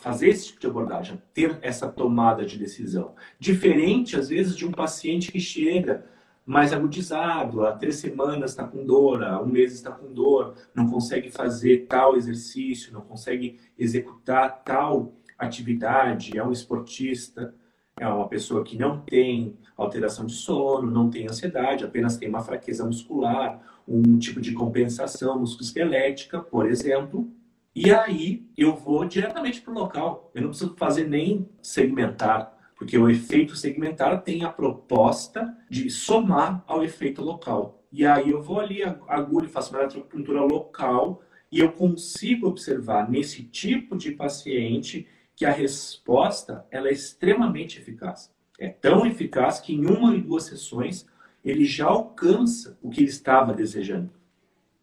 [0.01, 3.15] fazer esse tipo de abordagem, a ter essa tomada de decisão.
[3.39, 6.07] Diferente, às vezes, de um paciente que chega
[6.47, 10.89] mais agudizado, há três semanas está com dor, há um mês está com dor, não
[10.89, 17.55] consegue fazer tal exercício, não consegue executar tal atividade, é um esportista,
[18.01, 22.41] é uma pessoa que não tem alteração de sono, não tem ansiedade, apenas tem uma
[22.41, 27.31] fraqueza muscular, um tipo de compensação musculoesquelética, por exemplo.
[27.75, 30.31] E aí eu vou diretamente para o local.
[30.35, 36.65] Eu não preciso fazer nem segmentar, porque o efeito segmentar tem a proposta de somar
[36.67, 37.85] ao efeito local.
[37.93, 41.21] E aí eu vou ali, agulho, faço uma eletropuntura local
[41.53, 45.07] e eu consigo observar nesse tipo de paciente
[45.41, 48.31] que a resposta ela é extremamente eficaz.
[48.59, 51.07] É tão eficaz que em uma e duas sessões
[51.43, 54.11] ele já alcança o que ele estava desejando,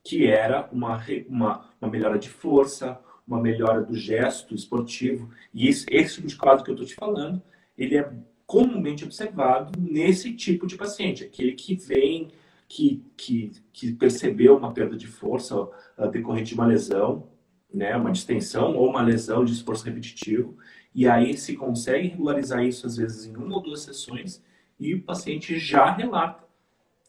[0.04, 5.30] que era uma, uma, uma melhora de força, uma melhora do gesto esportivo.
[5.54, 7.40] E esse, esse tipo de quadro que eu estou te falando,
[7.78, 8.12] ele é
[8.48, 12.30] comumente observado nesse tipo de paciente, aquele que vem,
[12.68, 17.28] que, que, que percebeu uma perda de força uh, decorrente de uma lesão,
[17.74, 20.58] né, uma distensão ou uma lesão de esforço repetitivo,
[20.94, 24.44] e aí se consegue regularizar isso às vezes em uma ou duas sessões
[24.80, 26.44] e o paciente já relata.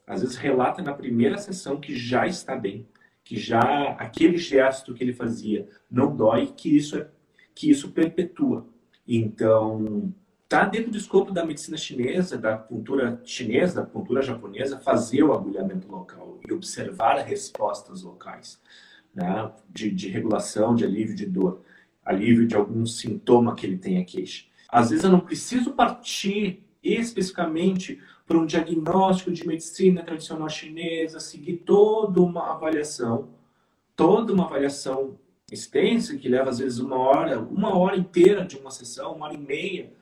[0.07, 2.87] Às vezes relata na primeira sessão que já está bem,
[3.23, 7.09] que já aquele gesto que ele fazia não dói, que isso é
[7.55, 8.69] que isso perpetua.
[9.07, 15.25] Então, está dentro do escopo da medicina chinesa, da cultura chinesa, da cultura japonesa, fazer
[15.25, 18.61] o agulhamento local e observar respostas locais
[19.19, 21.63] né, de, de regulação, de alívio de dor
[22.09, 24.47] alívio de algum sintoma que ele tenha queixa.
[24.67, 31.59] Às vezes eu não preciso partir especificamente para um diagnóstico de medicina tradicional chinesa, seguir
[31.59, 33.29] toda uma avaliação,
[33.95, 35.19] toda uma avaliação
[35.53, 39.35] extensa que leva às vezes uma hora, uma hora inteira de uma sessão, uma hora
[39.35, 39.93] e meia,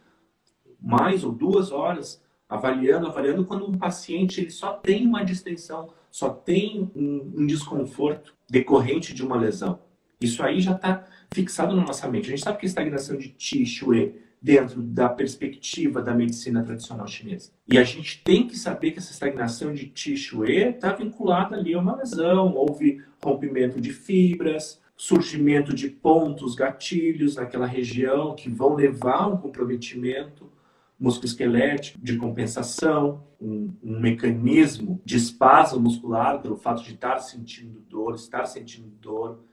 [0.80, 6.30] mais ou duas horas, avaliando, avaliando quando um paciente ele só tem uma distensão, só
[6.30, 9.80] tem um, um desconforto decorrente de uma lesão.
[10.20, 12.26] Isso aí já está fixado na nossa mente.
[12.26, 17.06] A gente sabe que a estagnação de Qi, Shui, dentro da perspectiva da medicina tradicional
[17.06, 17.50] chinesa.
[17.68, 21.80] E a gente tem que saber que essa estagnação de Qi está vinculada ali a
[21.80, 29.22] uma lesão, houve rompimento de fibras, surgimento de pontos, gatilhos naquela região que vão levar
[29.22, 30.50] a um comprometimento
[30.98, 38.14] musculoesquelético de compensação, um, um, mecanismo de espasmo muscular pelo fato de estar sentindo dor,
[38.14, 39.44] estar sentindo dor,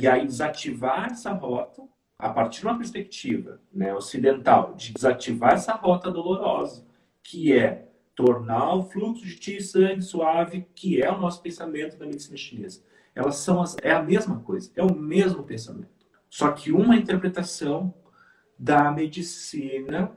[0.00, 1.82] e aí desativar essa rota
[2.18, 6.84] a partir de uma perspectiva né, ocidental de desativar essa rota dolorosa,
[7.22, 12.04] que é tornar o fluxo de ti sangue suave, que é o nosso pensamento da
[12.04, 12.82] medicina chinesa.
[13.14, 15.88] Elas são as, é a mesma coisa, é o mesmo pensamento.
[16.28, 17.94] Só que uma interpretação
[18.58, 20.12] da medicina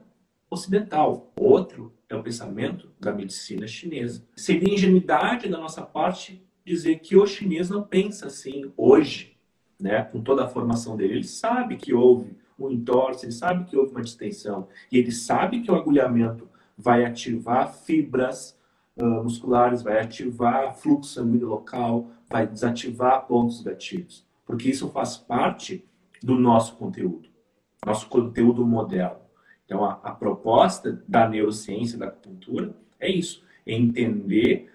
[0.52, 1.32] ocidental.
[1.40, 4.24] Outro é o pensamento da medicina chinesa.
[4.36, 9.38] Seria ingenuidade da nossa parte dizer que o chinês não pensa assim hoje,
[9.80, 10.04] né?
[10.04, 11.16] com toda a formação dele.
[11.16, 15.62] Ele sabe que houve um entorse, ele sabe que houve uma distensão, e ele sabe
[15.62, 18.56] que o agulhamento vai ativar fibras
[18.98, 25.84] uh, musculares, vai ativar fluxo sanguíneo local, vai desativar pontos gatilhos, porque isso faz parte
[26.22, 27.30] do nosso conteúdo,
[27.84, 29.20] nosso conteúdo moderno.
[29.71, 34.69] Então, a, a proposta da neurociência, da acupuntura, é isso: é entender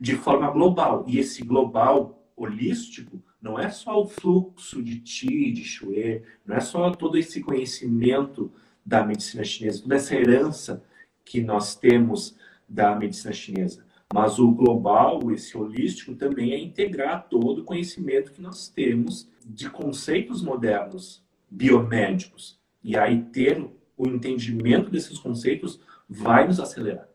[0.00, 1.04] de forma global.
[1.06, 6.60] E esse global holístico não é só o fluxo de Qi, de Shui, não é
[6.60, 8.50] só todo esse conhecimento
[8.84, 10.82] da medicina chinesa, toda essa herança
[11.22, 12.34] que nós temos
[12.66, 13.84] da medicina chinesa.
[14.14, 19.68] Mas o global, esse holístico, também é integrar todo o conhecimento que nós temos de
[19.68, 22.58] conceitos modernos biomédicos.
[22.82, 27.08] E aí ter o entendimento desses conceitos vai nos acelerar,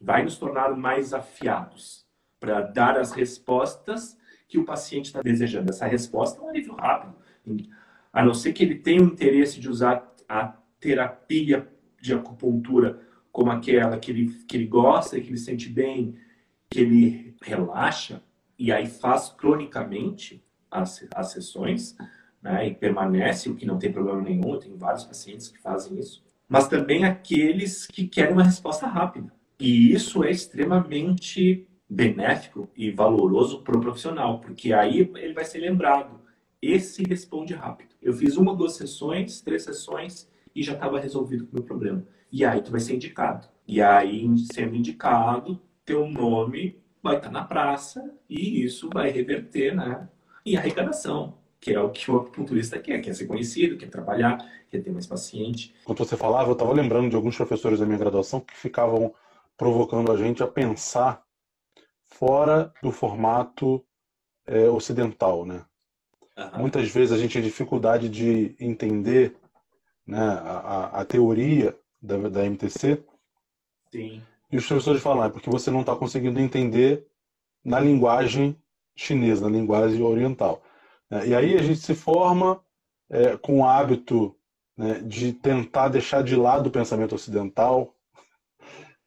[0.00, 2.06] vai nos tornar mais afiados
[2.40, 4.18] para dar as respostas
[4.48, 5.70] que o paciente está desejando.
[5.70, 7.14] Essa resposta é um alívio rápido,
[8.12, 11.68] a não ser que ele tenha o interesse de usar a terapia
[12.00, 16.16] de acupuntura como aquela que ele, que ele gosta, que ele sente bem,
[16.68, 18.22] que ele relaxa,
[18.58, 21.96] e aí faz cronicamente as, as sessões,
[22.42, 26.24] né, e permanece, o que não tem problema nenhum, tem vários pacientes que fazem isso,
[26.48, 29.32] mas também aqueles que querem uma resposta rápida.
[29.58, 35.58] E isso é extremamente benéfico e valoroso para o profissional, porque aí ele vai ser
[35.58, 36.20] lembrado.
[36.60, 37.94] Esse responde rápido.
[38.00, 42.04] Eu fiz uma, duas sessões, três sessões e já estava resolvido o meu problema.
[42.30, 43.46] E aí tu vai ser indicado.
[43.66, 50.08] E aí, sendo indicado, teu nome vai estar na praça e isso vai reverter né,
[50.44, 54.36] em arrecadação que é o que o acupunturista quer, quer ser conhecido, quer trabalhar,
[54.68, 55.72] quer ter mais paciente.
[55.84, 59.14] Quando você falava, eu estava lembrando de alguns professores da minha graduação que ficavam
[59.56, 61.22] provocando a gente a pensar
[62.02, 63.80] fora do formato
[64.44, 65.64] é, ocidental, né?
[66.36, 66.62] Uhum.
[66.62, 69.36] Muitas vezes a gente tem dificuldade de entender
[70.04, 73.04] né, a, a teoria da, da MTC.
[73.92, 74.20] Sim.
[74.50, 77.06] E os professores falam, é porque você não está conseguindo entender
[77.64, 78.60] na linguagem
[78.96, 80.60] chinesa, na linguagem oriental.
[81.12, 82.58] É, e aí a gente se forma
[83.10, 84.34] é, com o hábito
[84.74, 87.94] né, de tentar deixar de lado o pensamento ocidental.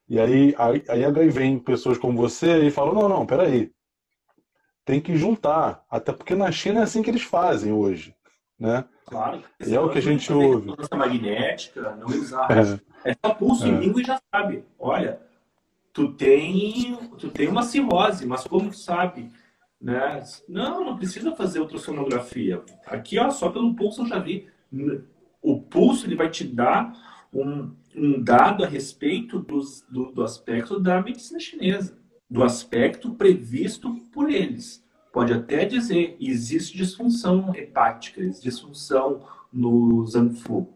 [0.08, 3.72] E aí, aí, aí vem pessoas como você e falam, não, não, peraí,
[4.84, 5.84] tem que juntar.
[5.90, 8.14] Até porque na China é assim que eles fazem hoje.
[8.56, 8.84] Né?
[9.06, 9.42] Claro.
[9.66, 10.72] E é o que a gente ouve.
[10.96, 12.48] magnética, não usar.
[13.04, 13.68] É, é só pulso é.
[13.68, 14.64] em língua e já sabe.
[14.78, 15.20] Olha,
[15.92, 19.28] tu tem, tu tem uma cirrose, mas como sabe?
[19.86, 20.20] Né?
[20.48, 22.60] Não, não precisa fazer ultrassonografia.
[22.86, 24.48] Aqui, ó, só pelo pulso eu já vi.
[25.40, 26.92] O pulso ele vai te dar
[27.32, 31.96] um, um dado a respeito dos, do, do aspecto da medicina chinesa,
[32.28, 34.84] do aspecto previsto por eles.
[35.12, 40.74] Pode até dizer, existe disfunção hepática, existe disfunção no Zanfu.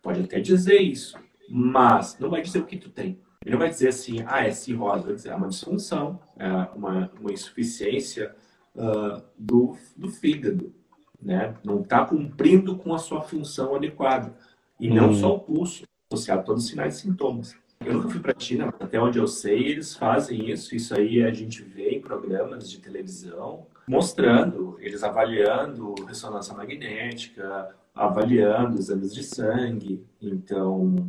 [0.00, 1.18] Pode até dizer isso,
[1.50, 3.18] mas não vai dizer o que tu tem.
[3.44, 7.10] Ele não vai dizer assim, ah, é cirrose, vai dizer, é uma disfunção, é uma,
[7.20, 8.32] uma insuficiência
[8.74, 10.72] uh, do, do fígado,
[11.20, 11.54] né?
[11.64, 14.34] Não está cumprindo com a sua função adequada.
[14.78, 15.14] E não hum.
[15.14, 17.56] só o pulso, associado a todos os sinais e sintomas.
[17.84, 20.74] Eu nunca fui para a China, mas até onde eu sei, eles fazem isso.
[20.74, 28.78] Isso aí a gente vê em programas de televisão, mostrando, eles avaliando ressonância magnética, avaliando
[28.78, 30.04] exames de sangue.
[30.20, 31.06] Então,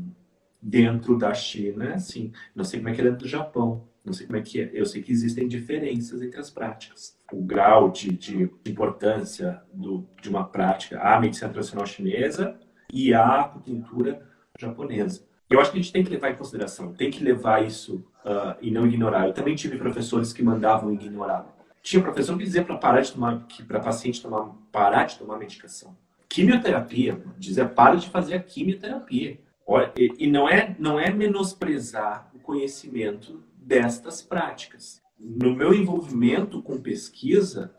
[0.61, 2.31] dentro da China, sim.
[2.53, 3.87] Não sei como é que é dentro do Japão.
[4.05, 4.69] Não sei como é que é.
[4.73, 7.17] Eu sei que existem diferenças entre as práticas.
[7.31, 12.55] O grau de, de importância do, de uma prática, a medicina tradicional chinesa
[12.93, 14.21] e a acupuntura
[14.59, 15.23] japonesa.
[15.49, 18.55] Eu acho que a gente tem que levar em consideração, tem que levar isso uh,
[18.61, 19.27] e não ignorar.
[19.27, 21.45] Eu também tive professores que mandavam ignorar.
[21.81, 25.95] Tinha professor que dizia para parar de tomar, para paciente tomar, parar de tomar medicação.
[26.27, 29.39] Quimioterapia, dizia para de fazer a quimioterapia.
[29.67, 35.01] Olha, e, e não é não é menosprezar o conhecimento destas práticas.
[35.19, 37.73] No meu envolvimento com pesquisa,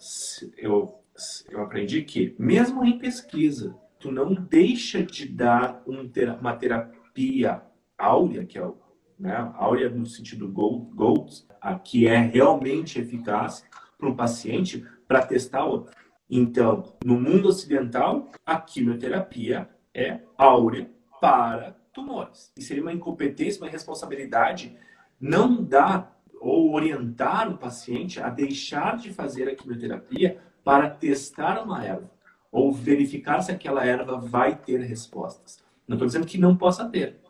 [0.56, 1.00] eu
[1.48, 7.62] eu aprendi que mesmo em pesquisa, tu não deixa de dar um, uma terapia
[7.96, 8.76] áurea, que é o
[9.18, 11.46] né, áurea no sentido gold, gold
[11.82, 13.64] que é realmente eficaz
[13.96, 15.94] para um paciente para testar outro.
[16.28, 22.52] Então, no mundo ocidental, a quimioterapia é áurea para tumores.
[22.58, 24.76] E seria uma incompetência, uma responsabilidade
[25.20, 31.84] não dar ou orientar o paciente a deixar de fazer a quimioterapia para testar uma
[31.84, 32.10] erva
[32.50, 35.62] ou verificar se aquela erva vai ter respostas.
[35.86, 37.20] Não estou dizendo que não possa ter,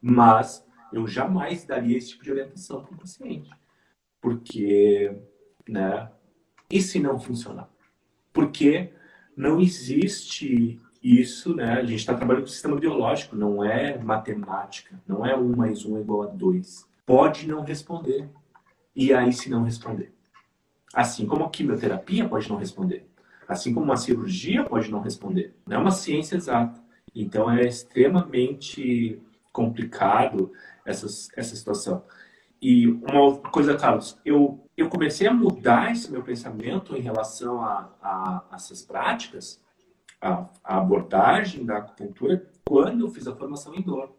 [0.00, 3.50] mas eu jamais daria esse tipo de orientação para o paciente.
[4.20, 5.16] Porque,
[5.68, 6.10] né?
[6.70, 7.68] E se não funcionar?
[8.32, 8.92] Porque
[9.36, 11.74] não existe isso, né?
[11.74, 15.84] A gente está trabalhando com o sistema biológico, não é matemática, não é um mais
[15.84, 16.88] um igual a dois.
[17.06, 18.28] Pode não responder.
[18.94, 20.12] E aí, se não responder?
[20.92, 23.08] Assim como a quimioterapia pode não responder.
[23.46, 25.54] Assim como uma cirurgia pode não responder.
[25.64, 26.82] Não é uma ciência exata.
[27.14, 30.52] Então, é extremamente complicado
[30.84, 32.02] essa, essa situação.
[32.60, 37.94] E uma coisa, Carlos, eu, eu comecei a mudar esse meu pensamento em relação a,
[38.02, 39.62] a, a essas práticas,
[40.20, 44.12] a, a, abordagem da acupuntura, quando eu fiz a formação em dor.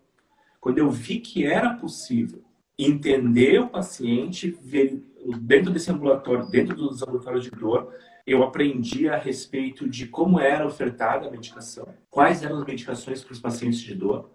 [0.62, 2.46] Quando eu vi que era possível
[2.77, 5.01] entender o paciente, ver,
[5.39, 7.91] dentro desse ambulatório, dentro dos ambulatórios de dor,
[8.25, 13.33] eu aprendi a respeito de como era ofertada a medicação, quais eram as medicações para
[13.33, 14.29] os pacientes de dor,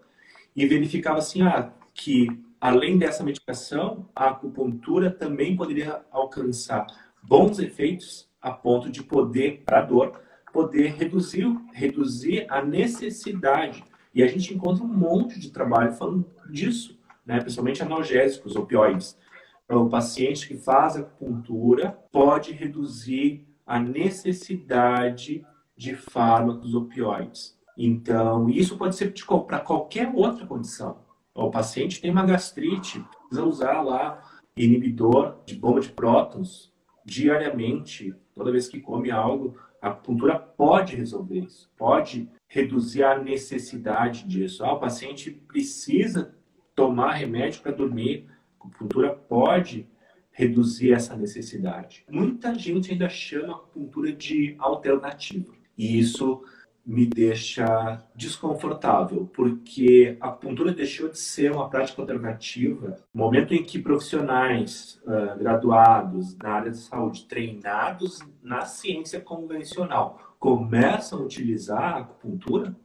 [0.55, 2.27] e verificava assim ah, que
[2.59, 6.87] além dessa medicação, a acupuntura também poderia alcançar
[7.21, 13.83] bons efeitos a ponto de poder, para a dor, poder reduzir, reduzir a necessidade.
[14.13, 17.39] E a gente encontra um monte de trabalho falando disso, né?
[17.39, 19.17] principalmente analgésicos, opioides.
[19.65, 27.57] Então, o paciente que faz acupuntura pode reduzir a necessidade de fármacos opioides.
[27.77, 29.13] Então, isso pode ser
[29.47, 30.99] para qualquer outra condição.
[31.33, 34.21] O paciente tem uma gastrite, precisa usar lá
[34.55, 36.71] inibidor de bomba de prótons
[37.03, 39.57] diariamente, toda vez que come algo.
[39.81, 44.63] A acupuntura pode resolver isso, pode reduzir a necessidade disso.
[44.63, 46.35] Ah, o paciente precisa
[46.75, 48.25] tomar remédio para dormir.
[48.59, 49.87] A acupuntura pode
[50.31, 52.03] reduzir essa necessidade.
[52.09, 55.53] Muita gente ainda chama a acupuntura de alternativa.
[55.77, 56.43] E isso
[56.85, 63.63] me deixa desconfortável, porque a acupuntura deixou de ser uma prática alternativa no momento em
[63.63, 71.95] que profissionais uh, graduados na área de saúde, treinados na ciência convencional, começam a utilizar
[71.95, 72.75] a acupuntura,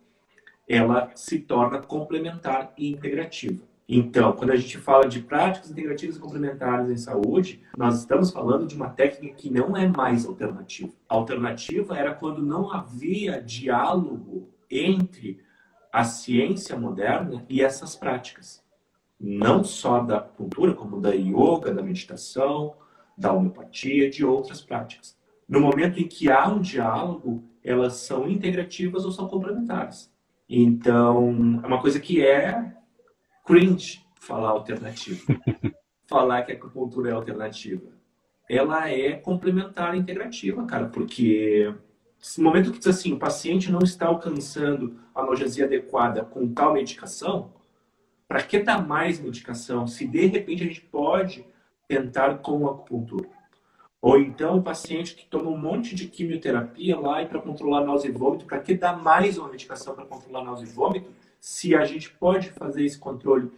[0.68, 3.67] ela se torna complementar e integrativa.
[3.88, 8.66] Então, quando a gente fala de práticas integrativas e complementares em saúde, nós estamos falando
[8.66, 10.92] de uma técnica que não é mais alternativa.
[11.08, 15.40] A alternativa era quando não havia diálogo entre
[15.90, 18.62] a ciência moderna e essas práticas.
[19.18, 22.74] Não só da acupuntura, como da yoga, da meditação,
[23.16, 25.16] da homeopatia, de outras práticas.
[25.48, 30.12] No momento em que há um diálogo, elas são integrativas ou são complementares.
[30.46, 32.76] Então, é uma coisa que é
[33.48, 35.24] cringe falar alternativa.
[36.06, 37.90] falar que a acupuntura é alternativa.
[38.48, 41.74] Ela é complementar integrativa, cara, porque
[42.36, 46.74] no momento que diz assim, o paciente não está alcançando a analgesia adequada com tal
[46.74, 47.52] medicação,
[48.26, 51.46] para que dar mais medicação se de repente a gente pode
[51.86, 53.28] tentar com a acupuntura?
[54.00, 58.08] Ou então o paciente que toma um monte de quimioterapia lá e para controlar náusea
[58.08, 61.84] e vômito, para que dar mais uma medicação para controlar náusea e vômito se a
[61.84, 63.50] gente pode fazer esse controle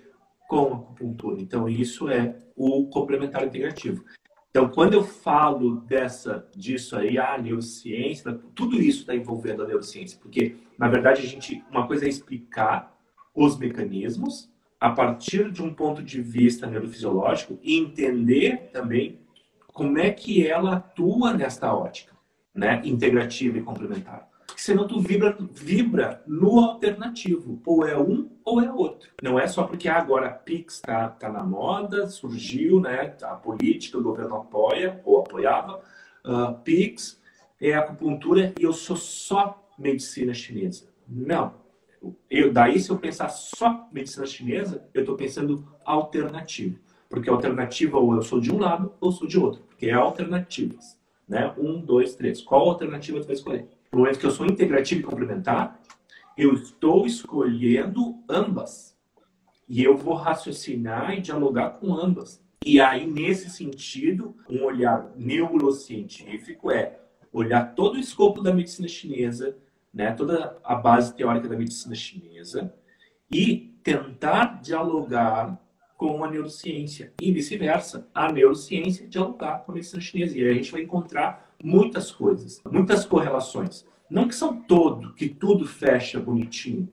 [0.48, 1.40] com acupuntura.
[1.40, 4.04] Então, isso é o complementar integrativo.
[4.50, 10.18] Então, quando eu falo dessa, disso aí, a neurociência, tudo isso está envolvendo a neurociência,
[10.20, 12.96] porque, na verdade, a gente, uma coisa é explicar
[13.32, 14.50] os mecanismos
[14.80, 19.20] a partir de um ponto de vista neurofisiológico e entender também
[19.68, 22.16] como é que ela atua nesta ótica,
[22.52, 24.29] né, integrativa e complementar
[24.60, 27.60] senão tu vibra, vibra no alternativo.
[27.64, 29.10] Ou é um ou é outro.
[29.22, 33.16] Não é só porque agora a Pix está tá na moda, surgiu, né?
[33.22, 35.80] A política, o governo apoia ou apoiava.
[36.24, 37.20] Uh, Pix
[37.60, 40.88] é acupuntura e eu sou só medicina chinesa.
[41.08, 41.54] Não.
[42.30, 46.78] Eu, daí, se eu pensar só medicina chinesa, eu estou pensando alternativo.
[47.08, 49.62] Porque alternativa ou eu sou de um lado ou sou de outro.
[49.62, 50.98] Porque é alternativas.
[51.28, 51.52] Né?
[51.58, 52.40] Um, dois, três.
[52.42, 53.79] Qual alternativa tu vai escolher?
[53.92, 55.80] No momento que eu sou integrativo e complementar,
[56.36, 58.96] eu estou escolhendo ambas.
[59.68, 62.42] E eu vou raciocinar e dialogar com ambas.
[62.64, 67.00] E aí, nesse sentido, um olhar neurocientífico é
[67.32, 69.56] olhar todo o escopo da medicina chinesa,
[69.92, 72.72] né, toda a base teórica da medicina chinesa,
[73.30, 75.60] e tentar dialogar
[75.96, 80.36] com a neurociência e vice-versa, a neurociência dialogar com a medicina chinesa.
[80.36, 83.86] E aí a gente vai encontrar muitas coisas, muitas correlações.
[84.08, 86.88] Não que são todo, que tudo fecha bonitinho,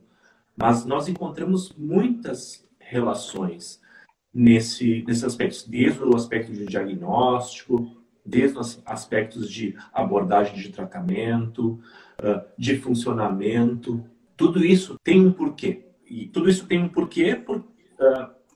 [0.56, 3.80] mas nós encontramos muitas relações
[4.32, 11.80] nesse, nesses aspectos, desde o aspecto de diagnóstico, desde os aspectos de abordagem de tratamento,
[12.56, 14.04] de funcionamento.
[14.36, 15.86] Tudo isso tem um porquê.
[16.08, 17.64] E tudo isso tem um porquê por,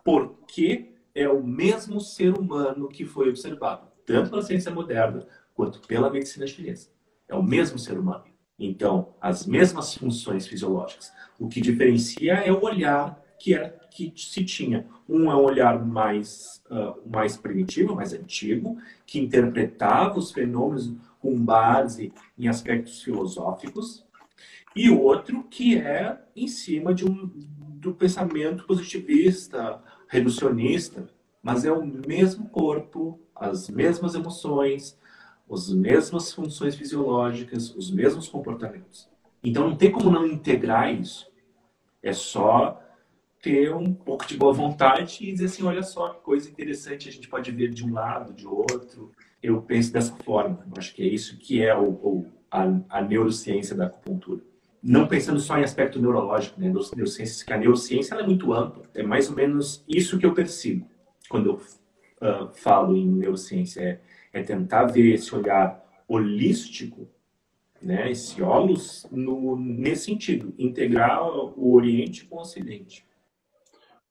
[0.05, 6.11] porque é o mesmo ser humano que foi observado, tanto pela ciência moderna quanto pela
[6.11, 6.89] medicina chinesa.
[7.29, 8.25] É o mesmo ser humano.
[8.59, 11.13] Então, as mesmas funções fisiológicas.
[11.39, 14.87] O que diferencia é o olhar que, era, que se tinha.
[15.09, 21.37] Um é um olhar mais, uh, mais primitivo, mais antigo, que interpretava os fenômenos com
[21.37, 24.05] base em aspectos filosóficos,
[24.75, 27.31] e outro que é em cima de um,
[27.83, 31.09] do pensamento positivista, reducionista,
[31.43, 34.99] mas é o mesmo corpo, as mesmas emoções,
[35.51, 39.09] as mesmas funções fisiológicas, os mesmos comportamentos.
[39.43, 41.31] Então não tem como não integrar isso.
[42.03, 42.81] É só
[43.43, 47.13] ter um pouco de boa vontade e dizer assim, olha só que coisa interessante a
[47.13, 49.11] gente pode ver de um lado, de outro.
[49.43, 50.65] Eu penso dessa forma.
[50.65, 54.41] Eu acho que é isso que é o, o a, a, neurociência da acupuntura.
[54.81, 56.73] Não pensando só em aspecto neurológico, né?
[56.73, 58.85] Que a neurociência é muito ampla.
[58.95, 60.87] É mais ou menos isso que eu percebo
[61.29, 63.81] quando eu uh, falo em neurociência.
[63.81, 64.01] É
[64.33, 67.09] é tentar ver esse olhar holístico,
[67.81, 73.05] né, esse olhos, no, nesse sentido, integrar o Oriente com o Ocidente.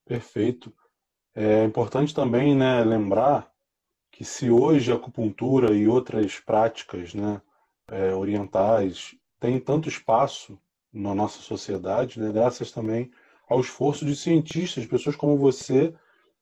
[0.05, 0.73] Perfeito.
[1.33, 3.49] É importante também né, lembrar
[4.11, 7.41] que se hoje a acupuntura e outras práticas né,
[7.87, 10.59] é, orientais têm tanto espaço
[10.91, 13.09] na nossa sociedade, né, graças também
[13.47, 15.93] ao esforço de cientistas, pessoas como você,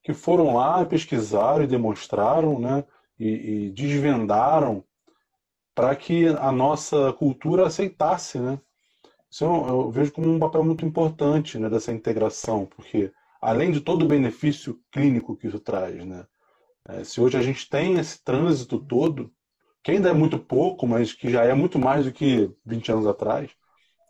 [0.02, 2.84] que foram lá, pesquisaram e demonstraram né,
[3.20, 4.82] e, e desvendaram
[5.74, 8.58] para que a nossa cultura aceitasse, né?
[9.30, 13.80] Isso eu, eu, vejo como um papel muito importante né, dessa integração, porque além de
[13.80, 16.26] todo o benefício clínico que isso traz, né?
[16.88, 19.30] É, se hoje a gente tem esse trânsito todo,
[19.84, 23.06] que ainda é muito pouco, mas que já é muito mais do que 20 anos
[23.06, 23.50] atrás,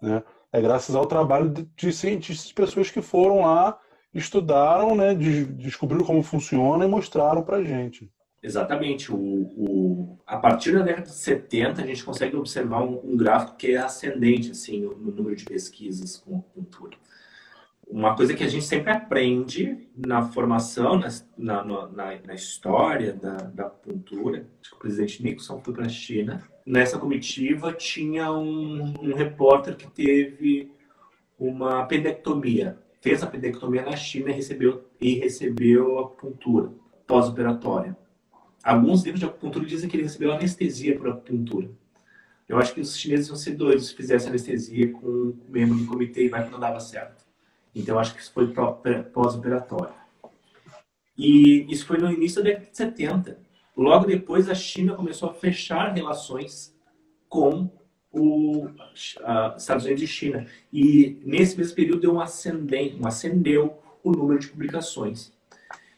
[0.01, 0.23] né?
[0.53, 3.79] É graças ao trabalho de, cientistas, pessoas que foram lá,
[4.13, 8.11] estudaram, né, de, descobriram como funciona e mostraram para gente.
[8.43, 9.13] Exatamente.
[9.13, 13.57] O, o, a partir da década de 70, a gente consegue observar um, um gráfico
[13.57, 16.97] que é ascendente assim, no, no, número de pesquisas com cultura.
[17.87, 23.37] Uma coisa que a gente sempre aprende na formação, na, na, na, na história da,
[23.37, 26.43] da acupuntura, acho que o presidente Nixon foi para a China.
[26.65, 30.73] Nessa comitiva tinha um, um repórter que teve
[31.37, 32.79] uma pedectomia.
[33.01, 36.71] Fez a pedectomia na China e recebeu, e recebeu acupuntura
[37.07, 37.97] pós-operatória.
[38.63, 41.71] Alguns livros de acupuntura dizem que ele recebeu anestesia por acupuntura.
[42.47, 45.87] Eu acho que os chineses iam ser doidos se fizesse anestesia com um membro do
[45.87, 47.25] comitê e vai que não dava certo.
[47.75, 48.53] Então, eu acho que isso foi
[49.13, 49.95] pós-operatório.
[51.17, 53.39] E isso foi no início da década de 70.
[53.77, 56.75] Logo depois, a China começou a fechar relações
[57.29, 57.71] com
[58.13, 59.17] os
[59.57, 60.47] Estados Unidos e China.
[60.73, 65.33] E nesse mesmo período deu um ascendente, um ascendeu o número de publicações.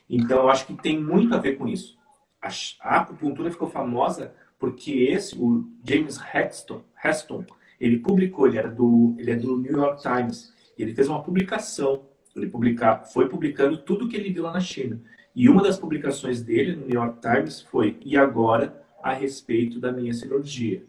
[0.09, 2.02] Então, eu acho que tem muito a ver com isso
[2.43, 7.45] a, acupuntura ficou famosa porque esse, o James Heston, Heston
[7.81, 12.07] ele publicou, ele, era do, ele é do New York Times, ele fez uma publicação,
[12.35, 15.01] ele publicar, foi publicando tudo que ele viu lá na China.
[15.35, 19.91] E uma das publicações dele no New York Times foi E agora a respeito da
[19.91, 20.85] minha cirurgia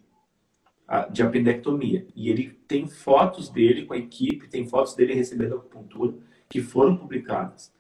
[1.12, 2.06] de apendectomia.
[2.16, 6.14] E ele tem fotos dele com a equipe, tem fotos dele recebendo acupuntura
[6.48, 7.74] que foram publicadas.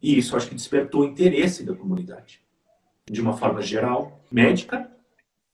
[0.00, 2.40] E isso acho que despertou o interesse da comunidade
[3.10, 4.90] de uma forma geral, médica,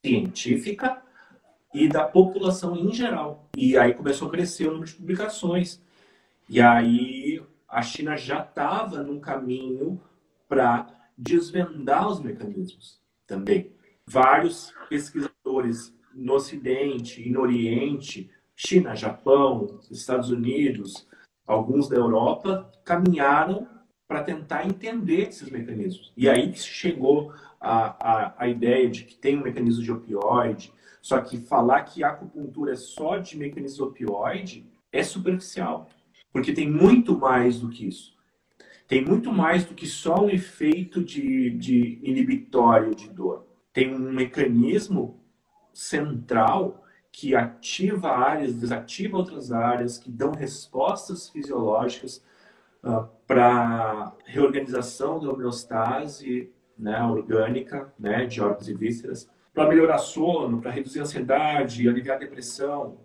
[0.05, 1.03] científica
[1.73, 3.49] e da população em geral.
[3.57, 5.81] E aí começou a crescer o número de publicações.
[6.49, 10.01] E aí a China já estava num caminho
[10.49, 10.87] para
[11.17, 13.73] desvendar os mecanismos também.
[14.07, 21.07] Vários pesquisadores no Ocidente e no Oriente China, Japão, Estados Unidos,
[21.47, 23.69] alguns da Europa caminharam
[24.15, 26.13] para tentar entender esses mecanismos.
[26.17, 30.73] E aí que chegou a, a, a ideia de que tem um mecanismo de opioide,
[31.03, 35.91] só que falar que a acupuntura é só de mecanismo opioide é superficial,
[36.33, 38.15] porque tem muito mais do que isso.
[38.87, 43.45] Tem muito mais do que só um efeito de, de inibitório de dor.
[43.73, 45.21] Tem um mecanismo
[45.73, 52.23] central que ativa áreas, desativa outras áreas, que dão respostas fisiológicas
[52.85, 60.61] uh, para reorganização da homeostase né, orgânica né, de órgãos e vísceras, para melhorar sono,
[60.61, 62.99] para reduzir a ansiedade, aliviar a depressão,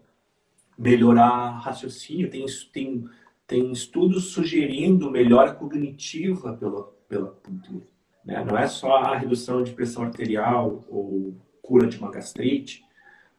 [0.77, 2.29] melhorar raciocínio.
[2.29, 3.07] Tem, tem,
[3.45, 7.85] tem estudos sugerindo melhora cognitiva pela, pela acupuntura.
[8.25, 8.43] Né?
[8.43, 12.83] Não é só a redução de pressão arterial ou cura de uma gastrite,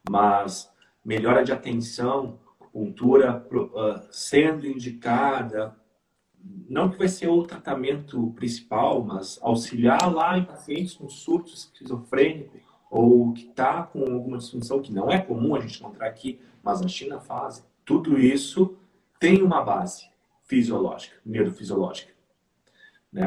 [0.08, 0.70] mas
[1.04, 5.76] melhora de atenção, acupuntura uh, sendo indicada
[6.68, 12.56] não que vai ser o tratamento principal, mas auxiliar lá em pacientes com surto esquizofrênico
[12.90, 16.80] ou que está com alguma disfunção que não é comum a gente encontrar aqui, mas
[16.80, 17.64] na China fazem.
[17.84, 18.76] Tudo isso
[19.18, 20.08] tem uma base
[20.44, 22.12] fisiológica, neurofisiológica.
[23.12, 23.26] Né?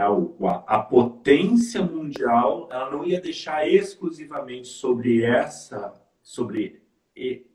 [0.66, 6.82] A potência mundial ela não ia deixar exclusivamente sobre essa, sobre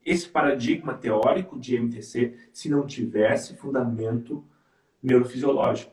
[0.05, 4.45] esse paradigma teórico de MTC se não tivesse fundamento
[5.03, 5.93] neurofisiológico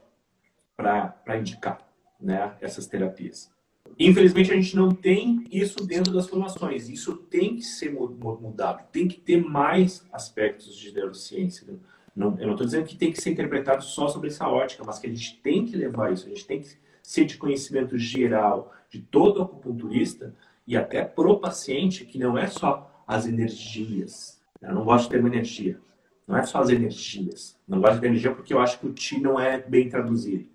[0.76, 1.80] para indicar
[2.20, 3.54] né, essas terapias.
[3.98, 6.90] Infelizmente, a gente não tem isso dentro das formações.
[6.90, 8.84] Isso tem que ser mudado.
[8.92, 11.68] Tem que ter mais aspectos de neurociência.
[12.16, 15.00] Não, eu não estou dizendo que tem que ser interpretado só sobre essa ótica, mas
[15.00, 16.26] que a gente tem que levar isso.
[16.26, 20.34] A gente tem que ser de conhecimento geral de todo acupunturista
[20.68, 24.42] e até pro paciente, que não é só as energias.
[24.62, 25.80] Eu não gosto do termo energia.
[26.28, 27.58] Não é só as energias.
[27.68, 30.50] Não gosto de energia porque eu acho que o Ti não é bem traduzido.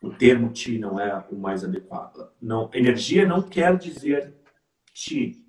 [0.00, 2.30] O termo Ti não é o mais adequado.
[2.40, 4.34] Não, energia não quer dizer
[4.92, 5.44] Ti.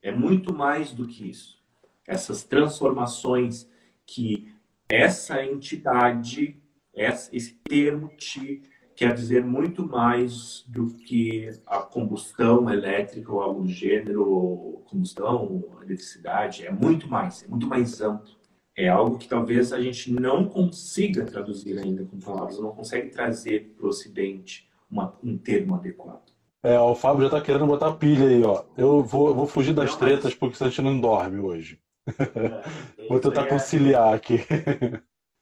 [0.00, 1.58] É muito mais do que isso.
[2.06, 3.68] Essas transformações
[4.06, 4.52] que
[4.88, 6.62] essa entidade,
[6.94, 8.62] esse termo Ti,
[8.94, 16.64] quer dizer muito mais do que a combustão elétrica ou algo do gênero, combustão, eletricidade.
[16.64, 18.43] É muito mais, é muito mais amplo
[18.76, 23.72] é algo que talvez a gente não consiga traduzir ainda com palavras, não consegue trazer
[23.76, 26.32] para o Ocidente uma, um termo adequado.
[26.62, 28.64] É, o Fábio já está querendo botar pilha aí, ó.
[28.76, 31.78] Eu vou, eu vou fugir das tretas porque a gente não dorme hoje.
[32.08, 34.40] É, vou tentar é conciliar aqui.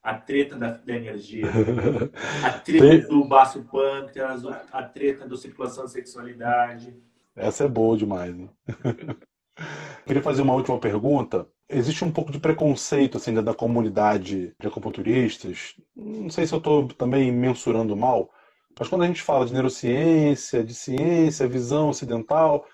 [0.02, 1.46] A treta da, da energia,
[2.44, 7.00] a treta do baço pâncreas, a treta da circulação da sexualidade.
[7.36, 8.36] Essa é boa demais.
[8.36, 8.50] Hein?
[10.04, 15.74] Queria fazer uma última pergunta existe um pouco de preconceito assim da comunidade de acupunturistas.
[15.96, 18.30] Não sei se eu estou também mensurando mal,
[18.78, 22.66] mas quando a gente fala de neurociência, de ciência, visão ocidental,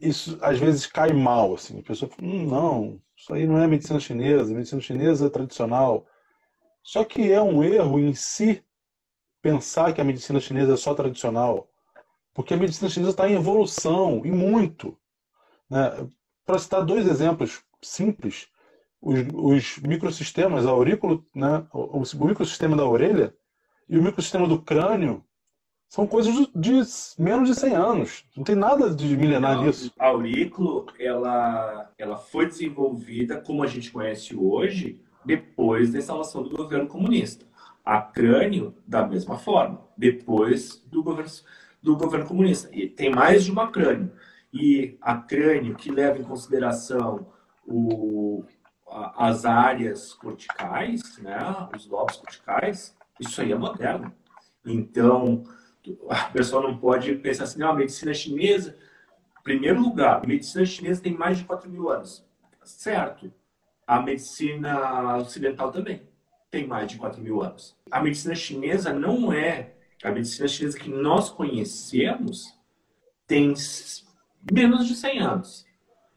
[0.00, 1.80] isso às vezes cai mal assim.
[1.80, 6.06] A pessoa fala, hum, não, isso aí não é medicina chinesa, medicina chinesa é tradicional.
[6.82, 8.64] Só que é um erro em si
[9.40, 11.68] pensar que a medicina chinesa é só tradicional,
[12.34, 14.96] porque a medicina chinesa está em evolução e muito.
[15.68, 16.08] Né?
[16.44, 18.48] Para citar dois exemplos simples,
[19.00, 23.34] os, os microsistemas, a aurículo, né, o, o microsistema da orelha
[23.88, 25.24] e o microsistema do crânio
[25.92, 26.82] são coisas de
[27.18, 28.24] menos de 100 anos.
[28.34, 29.92] Não tem nada de milenar nisso.
[29.98, 36.56] A aurículo, ela, ela foi desenvolvida como a gente conhece hoje depois da instalação do
[36.56, 37.44] governo comunista.
[37.84, 41.30] A crânio, da mesma forma, depois do governo,
[41.82, 42.70] do governo comunista.
[42.72, 44.12] E tem mais de uma crânio.
[44.50, 47.26] E a crânio, que leva em consideração
[47.66, 48.44] o,
[49.16, 51.38] as áreas corticais, né,
[51.74, 54.12] os lobos corticais, isso aí é moderno.
[54.64, 55.44] Então,
[56.08, 58.76] a pessoa não pode pensar assim, não, a medicina chinesa,
[59.40, 62.24] em primeiro lugar, a medicina chinesa tem mais de 4 mil anos.
[62.62, 63.32] Certo.
[63.86, 66.02] A medicina ocidental também
[66.50, 67.76] tem mais de 4 mil anos.
[67.90, 72.56] A medicina chinesa não é, a medicina chinesa que nós conhecemos
[73.26, 73.54] tem
[74.52, 75.66] menos de 100 anos.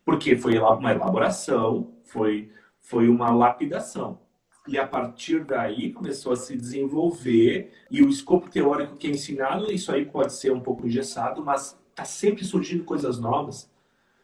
[0.05, 4.19] Porque foi uma elaboração, foi, foi uma lapidação.
[4.67, 9.71] E a partir daí começou a se desenvolver, e o escopo teórico que é ensinado,
[9.71, 13.69] isso aí pode ser um pouco engessado, mas está sempre surgindo coisas novas,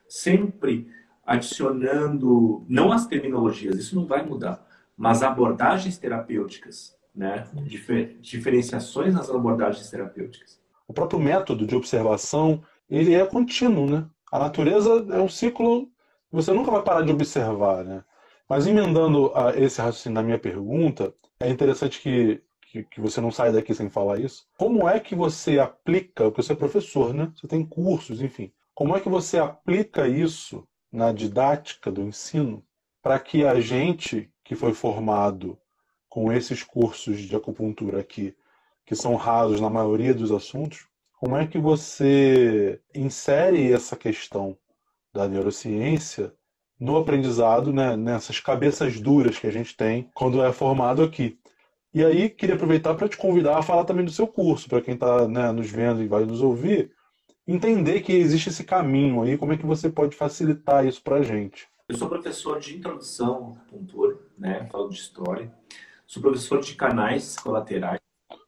[0.08, 0.88] sempre
[1.26, 4.66] adicionando, não as terminologias, isso não vai mudar,
[4.98, 7.48] mas abordagens terapêuticas, né?
[7.64, 10.60] Difer diferenciações nas abordagens terapêuticas.
[10.88, 14.06] O próprio método de observação, ele é contínuo, né?
[14.32, 15.88] A natureza é um ciclo
[16.30, 18.04] que você nunca vai parar de observar, né?
[18.48, 23.32] Mas emendando a esse raciocínio na minha pergunta, é interessante que, que, que, você não
[23.32, 24.48] saia daqui sem falar isso.
[24.58, 27.32] Como é que você aplica, porque você é professor, né?
[27.36, 28.52] Você tem cursos, enfim.
[28.74, 32.64] Como é que você aplica isso na didática do ensino
[33.02, 35.58] para que a gente que foi formado
[36.10, 38.36] com esses cursos de acupuntura aqui,
[38.86, 40.88] que são rasos na maioria dos assuntos,
[41.22, 44.58] como é que você insere essa questão
[45.14, 46.34] da neurociência
[46.80, 51.38] no aprendizado, né, nessas cabeças duras que a gente tem quando é formado aqui?
[51.94, 54.96] E aí, queria aproveitar para te convidar a falar também do seu curso, para quem
[54.96, 56.92] está né, nos vendo e vai nos ouvir,
[57.48, 61.22] entender que existe esse caminho aí, como é que você pode facilitar isso para a
[61.22, 61.68] gente?
[61.88, 64.68] Eu sou professor de introdução acupuntura, né?
[64.72, 65.54] Falo de história.
[66.08, 68.00] Sou professor de canais colaterais.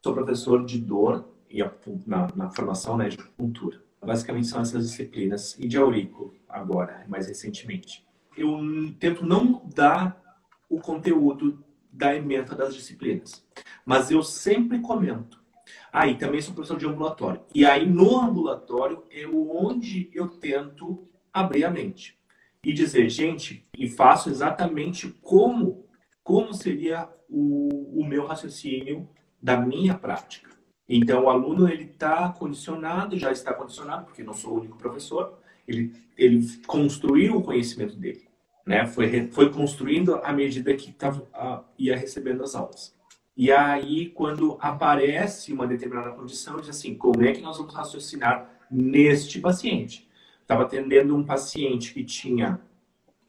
[0.02, 1.64] Sou professor de dor e
[2.08, 3.80] na, na formação né, de acupuntura.
[4.02, 5.56] Basicamente são essas disciplinas.
[5.60, 8.04] E de aurículo, agora, mais recentemente.
[8.36, 8.60] Eu
[9.00, 10.20] tento não dar
[10.68, 13.46] o conteúdo da ementa das disciplinas.
[13.86, 15.44] Mas eu sempre comento
[15.92, 17.42] ah, e também sou professor de ambulatório.
[17.54, 22.18] E aí, no ambulatório, é onde eu tento abrir a mente.
[22.64, 25.86] E dizer, gente, e faço exatamente como,
[26.24, 29.08] como seria o, o meu raciocínio
[29.42, 30.50] da minha prática.
[30.88, 35.40] Então, o aluno ele está condicionado, já está condicionado, porque não sou o único professor,
[35.68, 38.28] ele, ele construiu o conhecimento dele.
[38.66, 38.86] Né?
[38.86, 42.94] Foi, foi construindo à medida que tava, a, ia recebendo as aulas.
[43.36, 48.50] E aí, quando aparece uma determinada condição, diz assim: como é que nós vamos raciocinar
[48.70, 50.08] neste paciente?
[50.42, 52.62] Estava atendendo um paciente que tinha,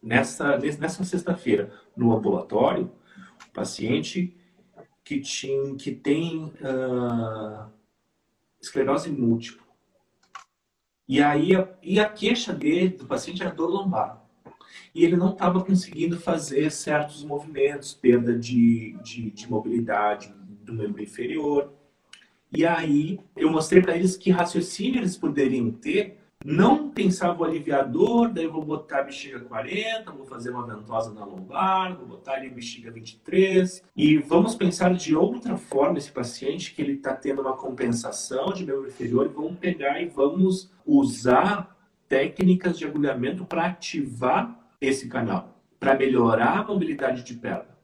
[0.02, 2.92] nessa, nessa sexta-feira, no ambulatório,
[3.48, 4.36] um paciente
[5.04, 7.70] que, tinha, que tem uh,
[8.60, 9.62] esclerose múltipla.
[11.06, 14.24] E aí, a, e a queixa dele, do paciente, era dor lombar
[14.94, 20.32] e ele não estava conseguindo fazer certos movimentos, perda de, de, de mobilidade
[20.62, 21.72] do membro inferior.
[22.52, 26.20] E aí eu mostrei para eles que raciocínio eles poderiam ter.
[26.44, 31.24] Não pensava o aliviador, daí eu vou botar bexiga 40, vou fazer uma ventosa na
[31.24, 33.82] lombar, vou botar ali a bexiga 23.
[33.96, 38.66] E vamos pensar de outra forma esse paciente que ele está tendo uma compensação de
[38.66, 41.74] membro inferior e vamos pegar e vamos usar
[42.10, 47.74] técnicas de agulhamento para ativar esse canal, para melhorar a mobilidade de perna.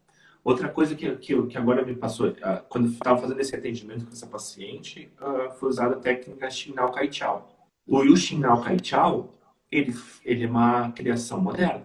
[0.45, 4.13] Outra coisa que, que, que agora me passou, uh, quando estava fazendo esse atendimento com
[4.13, 7.60] essa paciente, uh, foi usada a técnica Shinao Kai Chao.
[7.93, 9.35] O Yu Shinao Kai Chao,
[9.69, 9.93] ele,
[10.25, 11.83] ele é uma criação moderna.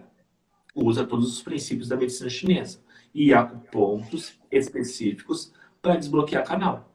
[0.72, 2.80] Usa todos os princípios da medicina chinesa
[3.12, 5.52] e há pontos específicos
[5.82, 6.94] para desbloquear canal.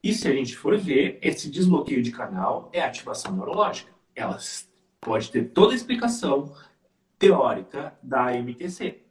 [0.00, 3.90] E se a gente for ver, esse desbloqueio de canal é ativação neurológica.
[4.14, 4.38] Ela
[5.00, 6.54] pode ter toda a explicação
[7.18, 9.02] teórica da MTC.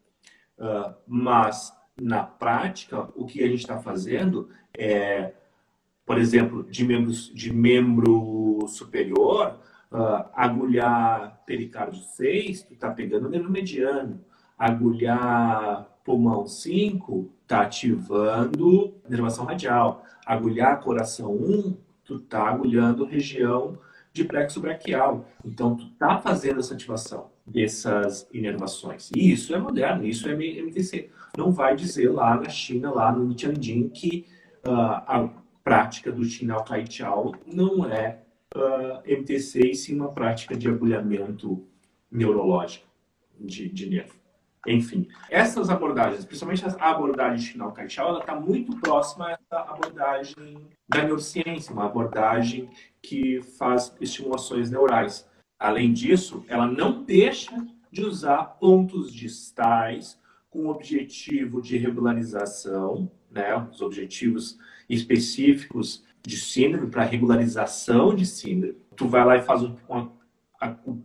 [0.58, 5.34] Uh, ah, mas, na prática, o que a gente está fazendo é,
[6.10, 9.60] por exemplo, de, membros, de membro superior,
[9.92, 14.20] uh, agulhar pericárdio 6, tu está pegando o nervo mediano.
[14.58, 20.04] Agulhar pulmão 5, está ativando nervação radial.
[20.26, 23.78] Agulhar coração 1, tu está agulhando região
[24.12, 25.28] de plexo braquial.
[25.46, 29.12] Então, tu está fazendo essa ativação dessas inervações.
[29.16, 31.12] E isso é moderno, isso é MTC.
[31.38, 34.26] Não vai dizer lá na China, lá no Tianjin, que
[34.66, 35.30] uh, a
[35.70, 36.84] prática do Chinao Kai
[37.46, 38.24] não é
[38.56, 41.64] uh, ah, MTC, e sim uma prática de agulhamento
[42.12, 42.88] neurológico
[43.40, 44.16] de, de nervo.
[44.68, 50.58] Enfim, essas abordagens, principalmente a abordagem Chinao Kai Chao, ela está muito próxima essa abordagem
[50.88, 52.68] da neurociência, uma abordagem
[53.00, 55.30] que faz estimulações neurais.
[55.60, 57.56] Além disso, ela não deixa
[57.92, 64.58] de usar pontos distais com o objetivo de regularização, né, os objetivos
[64.90, 68.76] específicos de síndrome para regularização de síndrome.
[68.96, 69.76] Tu vai lá e faz um,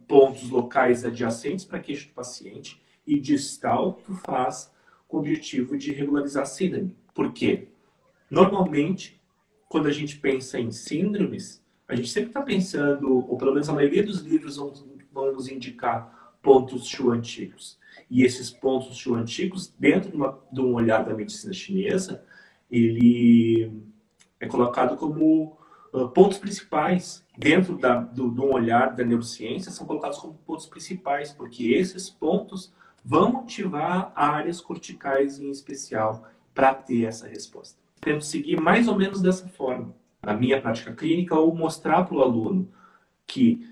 [0.06, 4.72] pontos locais adjacentes para queixo do paciente e distal tu faz
[5.06, 6.96] com o objetivo de regularizar a síndrome.
[7.14, 7.68] Por quê?
[8.30, 9.20] Normalmente,
[9.68, 13.72] quando a gente pensa em síndromes, a gente sempre está pensando, ou pelo menos a
[13.72, 14.72] maioria dos livros vão,
[15.12, 17.78] vão nos indicar pontos Shu antigos.
[18.10, 22.24] E esses pontos Shu antigos, dentro de, uma, de, um olhar da medicina chinesa,
[22.70, 23.70] ele
[24.40, 25.58] é colocado como
[25.92, 27.24] uh, pontos principais.
[27.36, 32.72] Dentro da, do, um olhar da neurociência, são colocados como pontos principais, porque esses pontos
[33.04, 37.78] vão ativar áreas corticais em especial para ter essa resposta.
[38.00, 42.22] Tento seguir mais ou menos dessa forma na minha prática clínica ou mostrar para o
[42.22, 42.68] aluno
[43.26, 43.68] que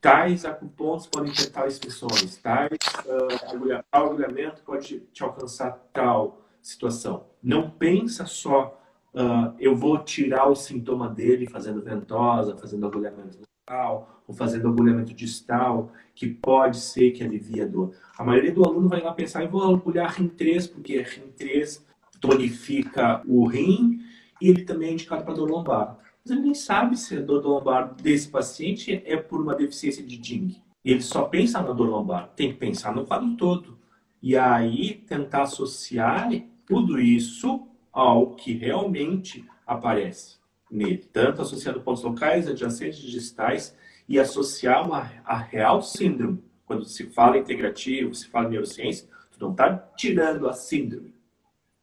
[0.00, 7.26] tais acupontos podem ter tais funções, tais uh, agulhamento pode te alcançar tal situação.
[7.42, 8.80] Não pensa só,
[9.14, 13.38] uh, eu vou tirar o sintoma dele fazendo ventosa, fazendo agulhamento
[13.68, 17.94] local, ou fazendo agulhamento distal, que pode ser que alivie a dor.
[18.18, 21.84] A maioria do aluno vai lá pensar, eu vou agulhar rim 3, porque rim 3
[22.20, 24.00] tonifica o rim
[24.40, 25.98] e ele também é indicado para dor lombar.
[26.24, 30.18] Mas ele nem sabe se a dor lombar desse paciente é por uma deficiência de
[30.18, 30.60] DING.
[30.84, 33.78] Ele só pensa na dor lombar, tem que pensar no quadro todo.
[34.20, 36.32] E aí tentar associar
[36.66, 40.36] tudo isso ao que realmente aparece
[40.70, 43.76] nele, tanto associado a pontos locais, adjacentes, distais,
[44.08, 46.42] e associar uma, a real síndrome.
[46.64, 51.14] Quando se fala integrativo, se fala neurociência, tu não está tirando a síndrome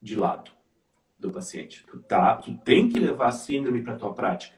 [0.02, 0.52] de lado
[1.18, 1.86] do paciente.
[1.86, 4.56] Tu, tá, tu tem que levar a síndrome para tua prática.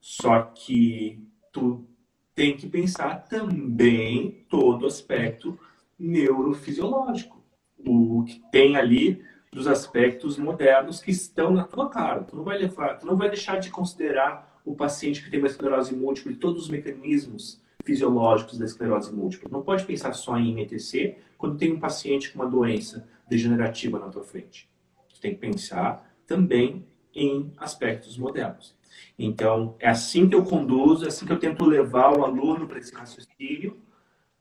[0.00, 1.86] Só que tu
[2.34, 5.58] tem que pensar também todo o aspecto
[5.98, 7.41] neurofisiológico.
[7.84, 9.22] O que tem ali
[9.52, 12.22] dos aspectos modernos que estão na tua cara.
[12.22, 15.48] Tu não vai levar, tu não vai deixar de considerar o paciente que tem uma
[15.48, 19.50] esclerose múltipla e todos os mecanismos fisiológicos da esclerose múltipla.
[19.52, 24.08] Não pode pensar só em MTC quando tem um paciente com uma doença degenerativa na
[24.08, 24.68] tua frente.
[25.12, 28.74] Tu tem que pensar também em aspectos modernos.
[29.18, 32.78] Então, é assim que eu conduzo, é assim que eu tento levar o aluno para
[32.78, 33.78] esse raciocínio,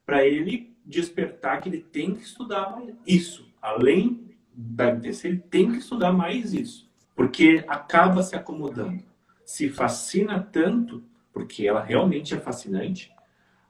[0.05, 3.49] para ele despertar que ele tem que estudar isso.
[3.59, 6.89] Além da MTC, ele tem que estudar mais isso.
[7.15, 9.03] Porque acaba se acomodando.
[9.45, 13.11] Se fascina tanto, porque ela realmente é fascinante,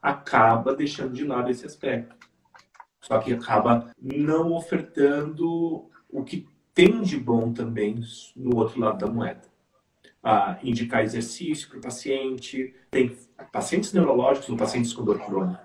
[0.00, 2.16] acaba deixando de lado esse aspecto.
[3.00, 8.00] Só que acaba não ofertando o que tem de bom também
[8.36, 9.42] no outro lado da moeda.
[10.22, 13.16] Ah, indicar exercício para o paciente, tem
[13.50, 15.60] pacientes neurológicos ou pacientes com dor crônica.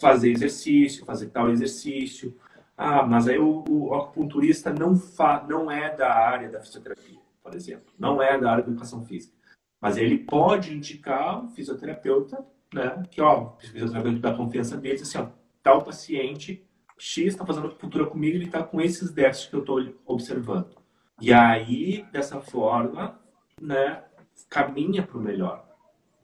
[0.00, 2.36] Fazer exercício, fazer tal exercício.
[2.76, 7.54] Ah, mas aí o, o acupunturista não, fa, não é da área da fisioterapia, por
[7.54, 7.92] exemplo.
[7.98, 9.36] Não é da área da educação física.
[9.80, 13.02] Mas ele pode indicar um fisioterapeuta, né?
[13.10, 15.26] Que, ó, o fisioterapeuta da confiança dele, assim, ó,
[15.62, 16.64] tal paciente
[16.98, 20.76] X está fazendo acupuntura comigo, ele está com esses déficits que eu estou observando.
[21.20, 23.18] E aí, dessa forma,
[23.60, 24.02] né,
[24.48, 25.66] caminha para o melhor.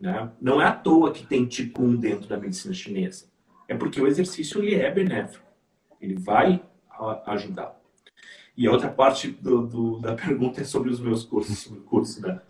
[0.01, 0.31] Né?
[0.41, 1.49] Não é à toa que tem
[1.79, 3.27] 1 dentro da medicina chinesa.
[3.69, 5.45] É porque o exercício ele é benéfico.
[6.01, 6.63] Ele vai
[7.27, 7.81] ajudar.
[8.57, 11.59] E a outra parte do, do, da pergunta é sobre os meus cursos.
[11.59, 12.41] Sobre o curso, né?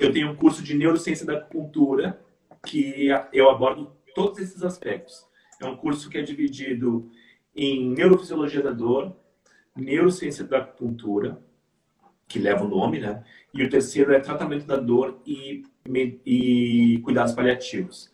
[0.00, 2.20] Eu tenho um curso de neurociência da acupuntura
[2.66, 5.24] que eu abordo todos esses aspectos.
[5.60, 7.10] É um curso que é dividido
[7.54, 9.16] em neurofisiologia da dor,
[9.76, 11.40] neurociência da acupuntura,
[12.26, 13.22] que leva o nome, né?
[13.52, 15.64] E o terceiro é tratamento da dor e,
[16.24, 18.10] e cuidados paliativos,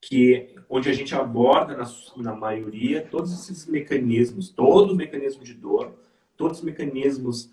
[0.00, 1.84] que onde a gente aborda na,
[2.22, 5.94] na maioria todos esses mecanismos, todo o mecanismo de dor,
[6.36, 7.52] todos os mecanismos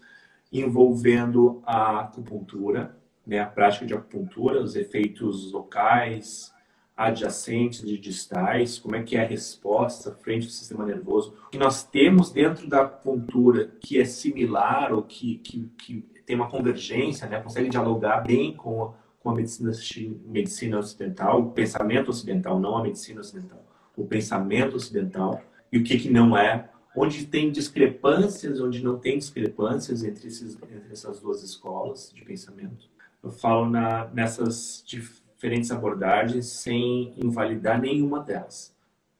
[0.51, 6.53] envolvendo a acupuntura, né, a prática de acupuntura, os efeitos locais,
[6.95, 11.35] adjacentes e distais, como é que é a resposta frente ao sistema nervoso.
[11.47, 16.35] O que nós temos dentro da acupuntura que é similar ou que, que, que tem
[16.35, 18.93] uma convergência, né, consegue dialogar bem com
[19.25, 19.71] com a medicina,
[20.27, 23.65] medicina ocidental, o pensamento ocidental, não a medicina ocidental,
[23.97, 29.17] o pensamento ocidental e o que, que não é, onde tem discrepâncias, onde não tem
[29.17, 32.87] discrepâncias entre, esses, entre essas duas escolas de pensamento.
[33.23, 38.75] Eu falo na, nessas diferentes abordagens sem invalidar nenhuma delas,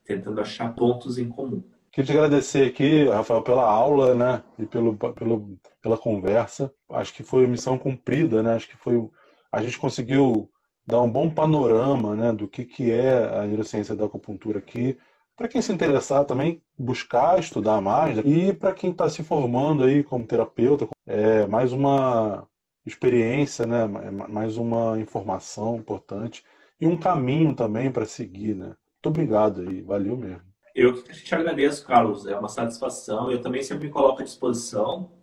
[0.06, 1.64] tentando achar pontos em comum.
[1.92, 6.72] Queria te agradecer aqui, Rafael, pela aula, né, e pelo, pelo, pela conversa.
[6.92, 8.54] Acho que foi missão cumprida, né?
[8.54, 9.10] Acho que foi
[9.56, 10.52] a gente conseguiu
[10.86, 14.98] dar um bom panorama, né, do que que é a neurociência da acupuntura aqui.
[15.36, 20.04] Para quem se interessar também buscar estudar mais e para quem está se formando aí
[20.04, 22.46] como terapeuta, é mais uma
[22.86, 23.88] experiência, né?
[24.28, 26.44] mais uma informação importante
[26.80, 28.56] e um caminho também para seguir.
[28.56, 28.66] Né?
[28.66, 30.44] Muito obrigado aí, valeu mesmo.
[30.76, 33.32] Eu te agradeço, Carlos, é uma satisfação.
[33.32, 35.15] Eu também sempre me coloco à disposição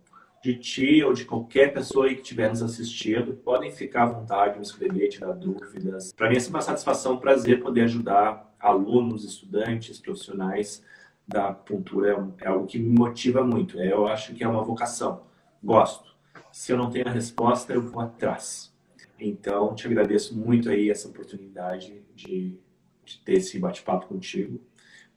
[0.43, 3.33] de ti ou de qualquer pessoa aí que estiver nos assistindo.
[3.33, 6.13] Podem ficar à vontade, me escrever, tirar dúvidas.
[6.13, 10.83] Para mim é sempre uma satisfação, um prazer poder ajudar alunos, estudantes, profissionais
[11.27, 12.11] da acupuntura.
[12.39, 13.79] É, é algo que me motiva muito.
[13.79, 15.23] Eu acho que é uma vocação.
[15.63, 16.13] Gosto
[16.53, 18.71] se eu não tenho a resposta, eu vou atrás.
[19.19, 22.55] Então, te agradeço muito aí essa oportunidade de,
[23.03, 24.61] de ter esse bate-papo contigo.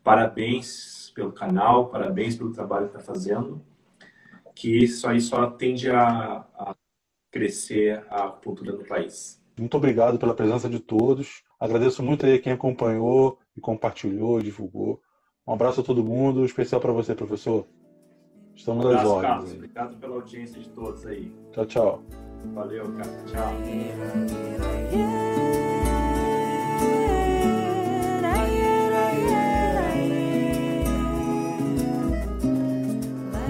[0.03, 3.63] Parabéns pelo canal, parabéns pelo trabalho que está fazendo,
[4.57, 6.75] que isso aí só tende a, a
[7.31, 9.41] crescer a cultura no país.
[9.59, 11.43] Muito obrigado pela presença de todos.
[11.61, 15.01] Agradeço muito aí quem acompanhou e compartilhou, divulgou.
[15.47, 17.67] Um abraço a todo mundo, especial para você, professor.
[18.55, 19.23] Estamos um às ordens.
[19.23, 19.53] Carlos.
[19.53, 21.31] Obrigado pela audiência de todos aí.
[21.53, 22.03] Tchau, tchau.
[22.55, 23.25] Valeu, cara.
[23.27, 23.53] Tchau.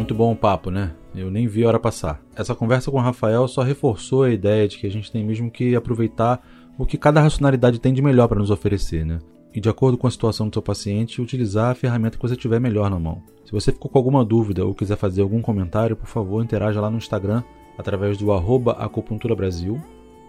[0.07, 0.93] Muito bom o papo, né?
[1.17, 2.23] Eu nem vi a hora passar.
[2.37, 5.51] Essa conversa com o Rafael só reforçou a ideia de que a gente tem mesmo
[5.51, 6.41] que aproveitar
[6.79, 9.19] o que cada racionalidade tem de melhor para nos oferecer, né?
[9.53, 12.61] E de acordo com a situação do seu paciente, utilizar a ferramenta que você tiver
[12.61, 13.21] melhor na mão.
[13.45, 16.89] Se você ficou com alguma dúvida ou quiser fazer algum comentário, por favor, interaja lá
[16.89, 17.43] no Instagram
[17.77, 19.77] através do arroba acupuntura Brasil.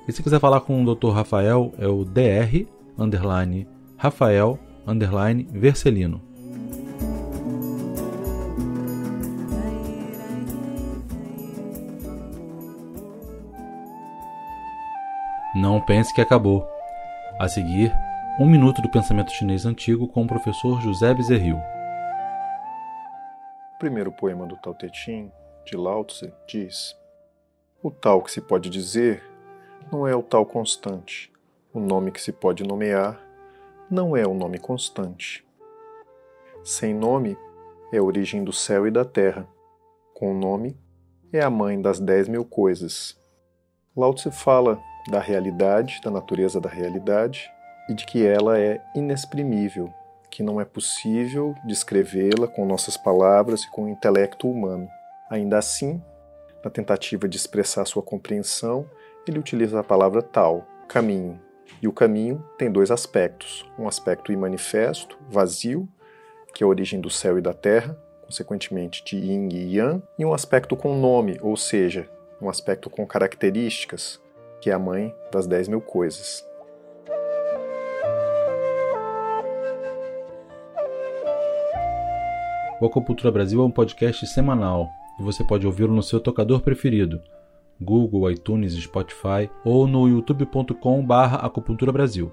[0.07, 1.11] E se quiser falar com o Dr.
[1.11, 2.65] Rafael, é o dr
[3.95, 4.59] Rafael
[5.53, 6.26] Vercelino.
[15.59, 16.69] Não pense que acabou.
[17.39, 17.91] A seguir,
[18.39, 21.57] um minuto do pensamento chinês antigo com o professor José Bezerril.
[23.73, 25.31] O primeiro poema do Tao Te Ching,
[25.65, 26.95] de Lao Tse, diz:
[27.81, 29.23] O tal que se pode dizer
[29.91, 31.33] não é o tal constante.
[31.73, 33.19] O nome que se pode nomear
[33.89, 35.43] não é o nome constante.
[36.63, 37.35] Sem nome
[37.91, 39.47] é a origem do céu e da terra.
[40.13, 40.79] Com nome
[41.33, 43.19] é a mãe das dez mil coisas.
[43.95, 47.51] Lao Tse fala da realidade, da natureza da realidade
[47.89, 49.93] e de que ela é inexprimível,
[50.29, 54.87] que não é possível descrevê-la com nossas palavras e com o intelecto humano.
[55.29, 56.01] Ainda assim,
[56.63, 58.85] na tentativa de expressar sua compreensão,
[59.27, 61.39] ele utiliza a palavra tal, caminho.
[61.81, 65.87] E o caminho tem dois aspectos: um aspecto imanifesto, vazio,
[66.53, 70.25] que é a origem do céu e da terra, consequentemente de yin e yang, e
[70.25, 72.09] um aspecto com nome, ou seja,
[72.41, 74.19] um aspecto com características,
[74.61, 76.45] que é a mãe das 10 mil coisas.
[82.79, 84.87] O Acupuntura Brasil é um podcast semanal
[85.19, 87.19] e você pode ouvi-lo no seu tocador preferido,
[87.81, 92.31] Google, iTunes, Spotify ou no youtube.com/barra Acupuntura Brasil.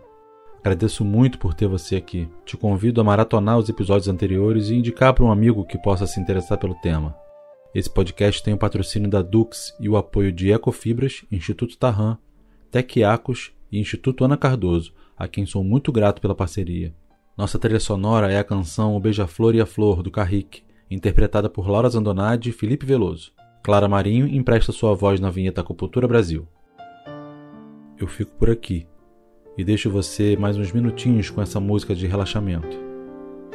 [0.61, 2.29] Agradeço muito por ter você aqui.
[2.45, 6.21] Te convido a maratonar os episódios anteriores e indicar para um amigo que possa se
[6.21, 7.24] interessar pelo tema.
[7.75, 12.17] Esse podcast tem o patrocínio da Dux e o apoio de Ecofibras, Instituto Tarran,
[12.71, 16.95] Tequiacos e Instituto Ana Cardoso, a quem sou muito grato pela parceria.
[17.37, 21.69] Nossa trilha sonora é a canção O Beija-Flor e a Flor, do Carrique, interpretada por
[21.69, 23.33] Laura Zandonade e Felipe Veloso.
[23.61, 26.47] Clara Marinho empresta sua voz na vinheta Acupuntura Brasil.
[27.99, 28.87] Eu fico por aqui
[29.59, 32.79] e deixo você mais uns minutinhos com essa música de relaxamento.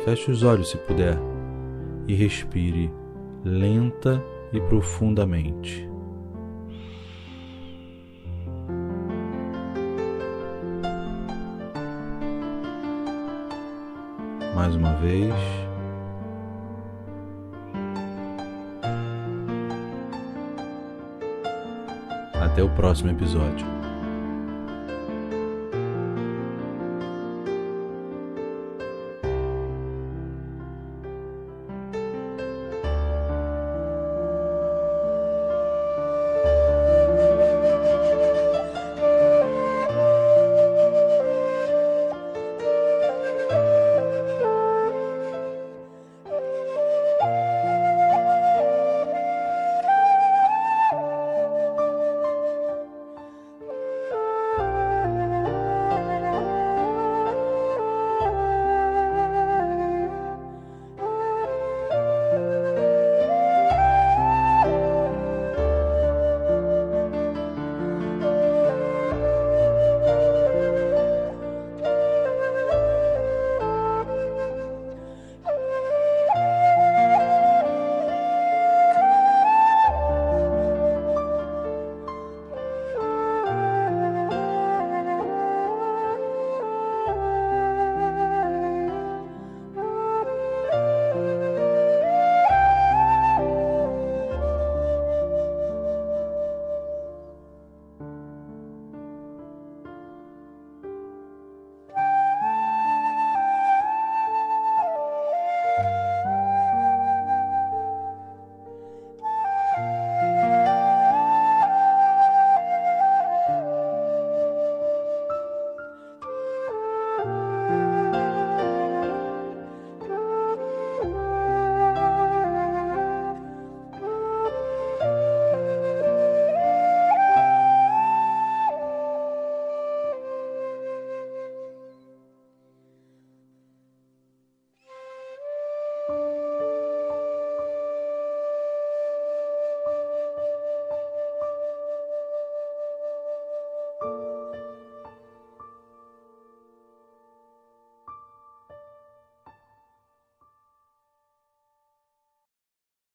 [0.03, 1.17] Feche os olhos se puder
[2.05, 2.91] e respire
[3.43, 4.21] lenta
[4.51, 5.89] e profundamente.
[14.55, 15.33] Mais uma vez.
[22.33, 23.78] Até o próximo episódio.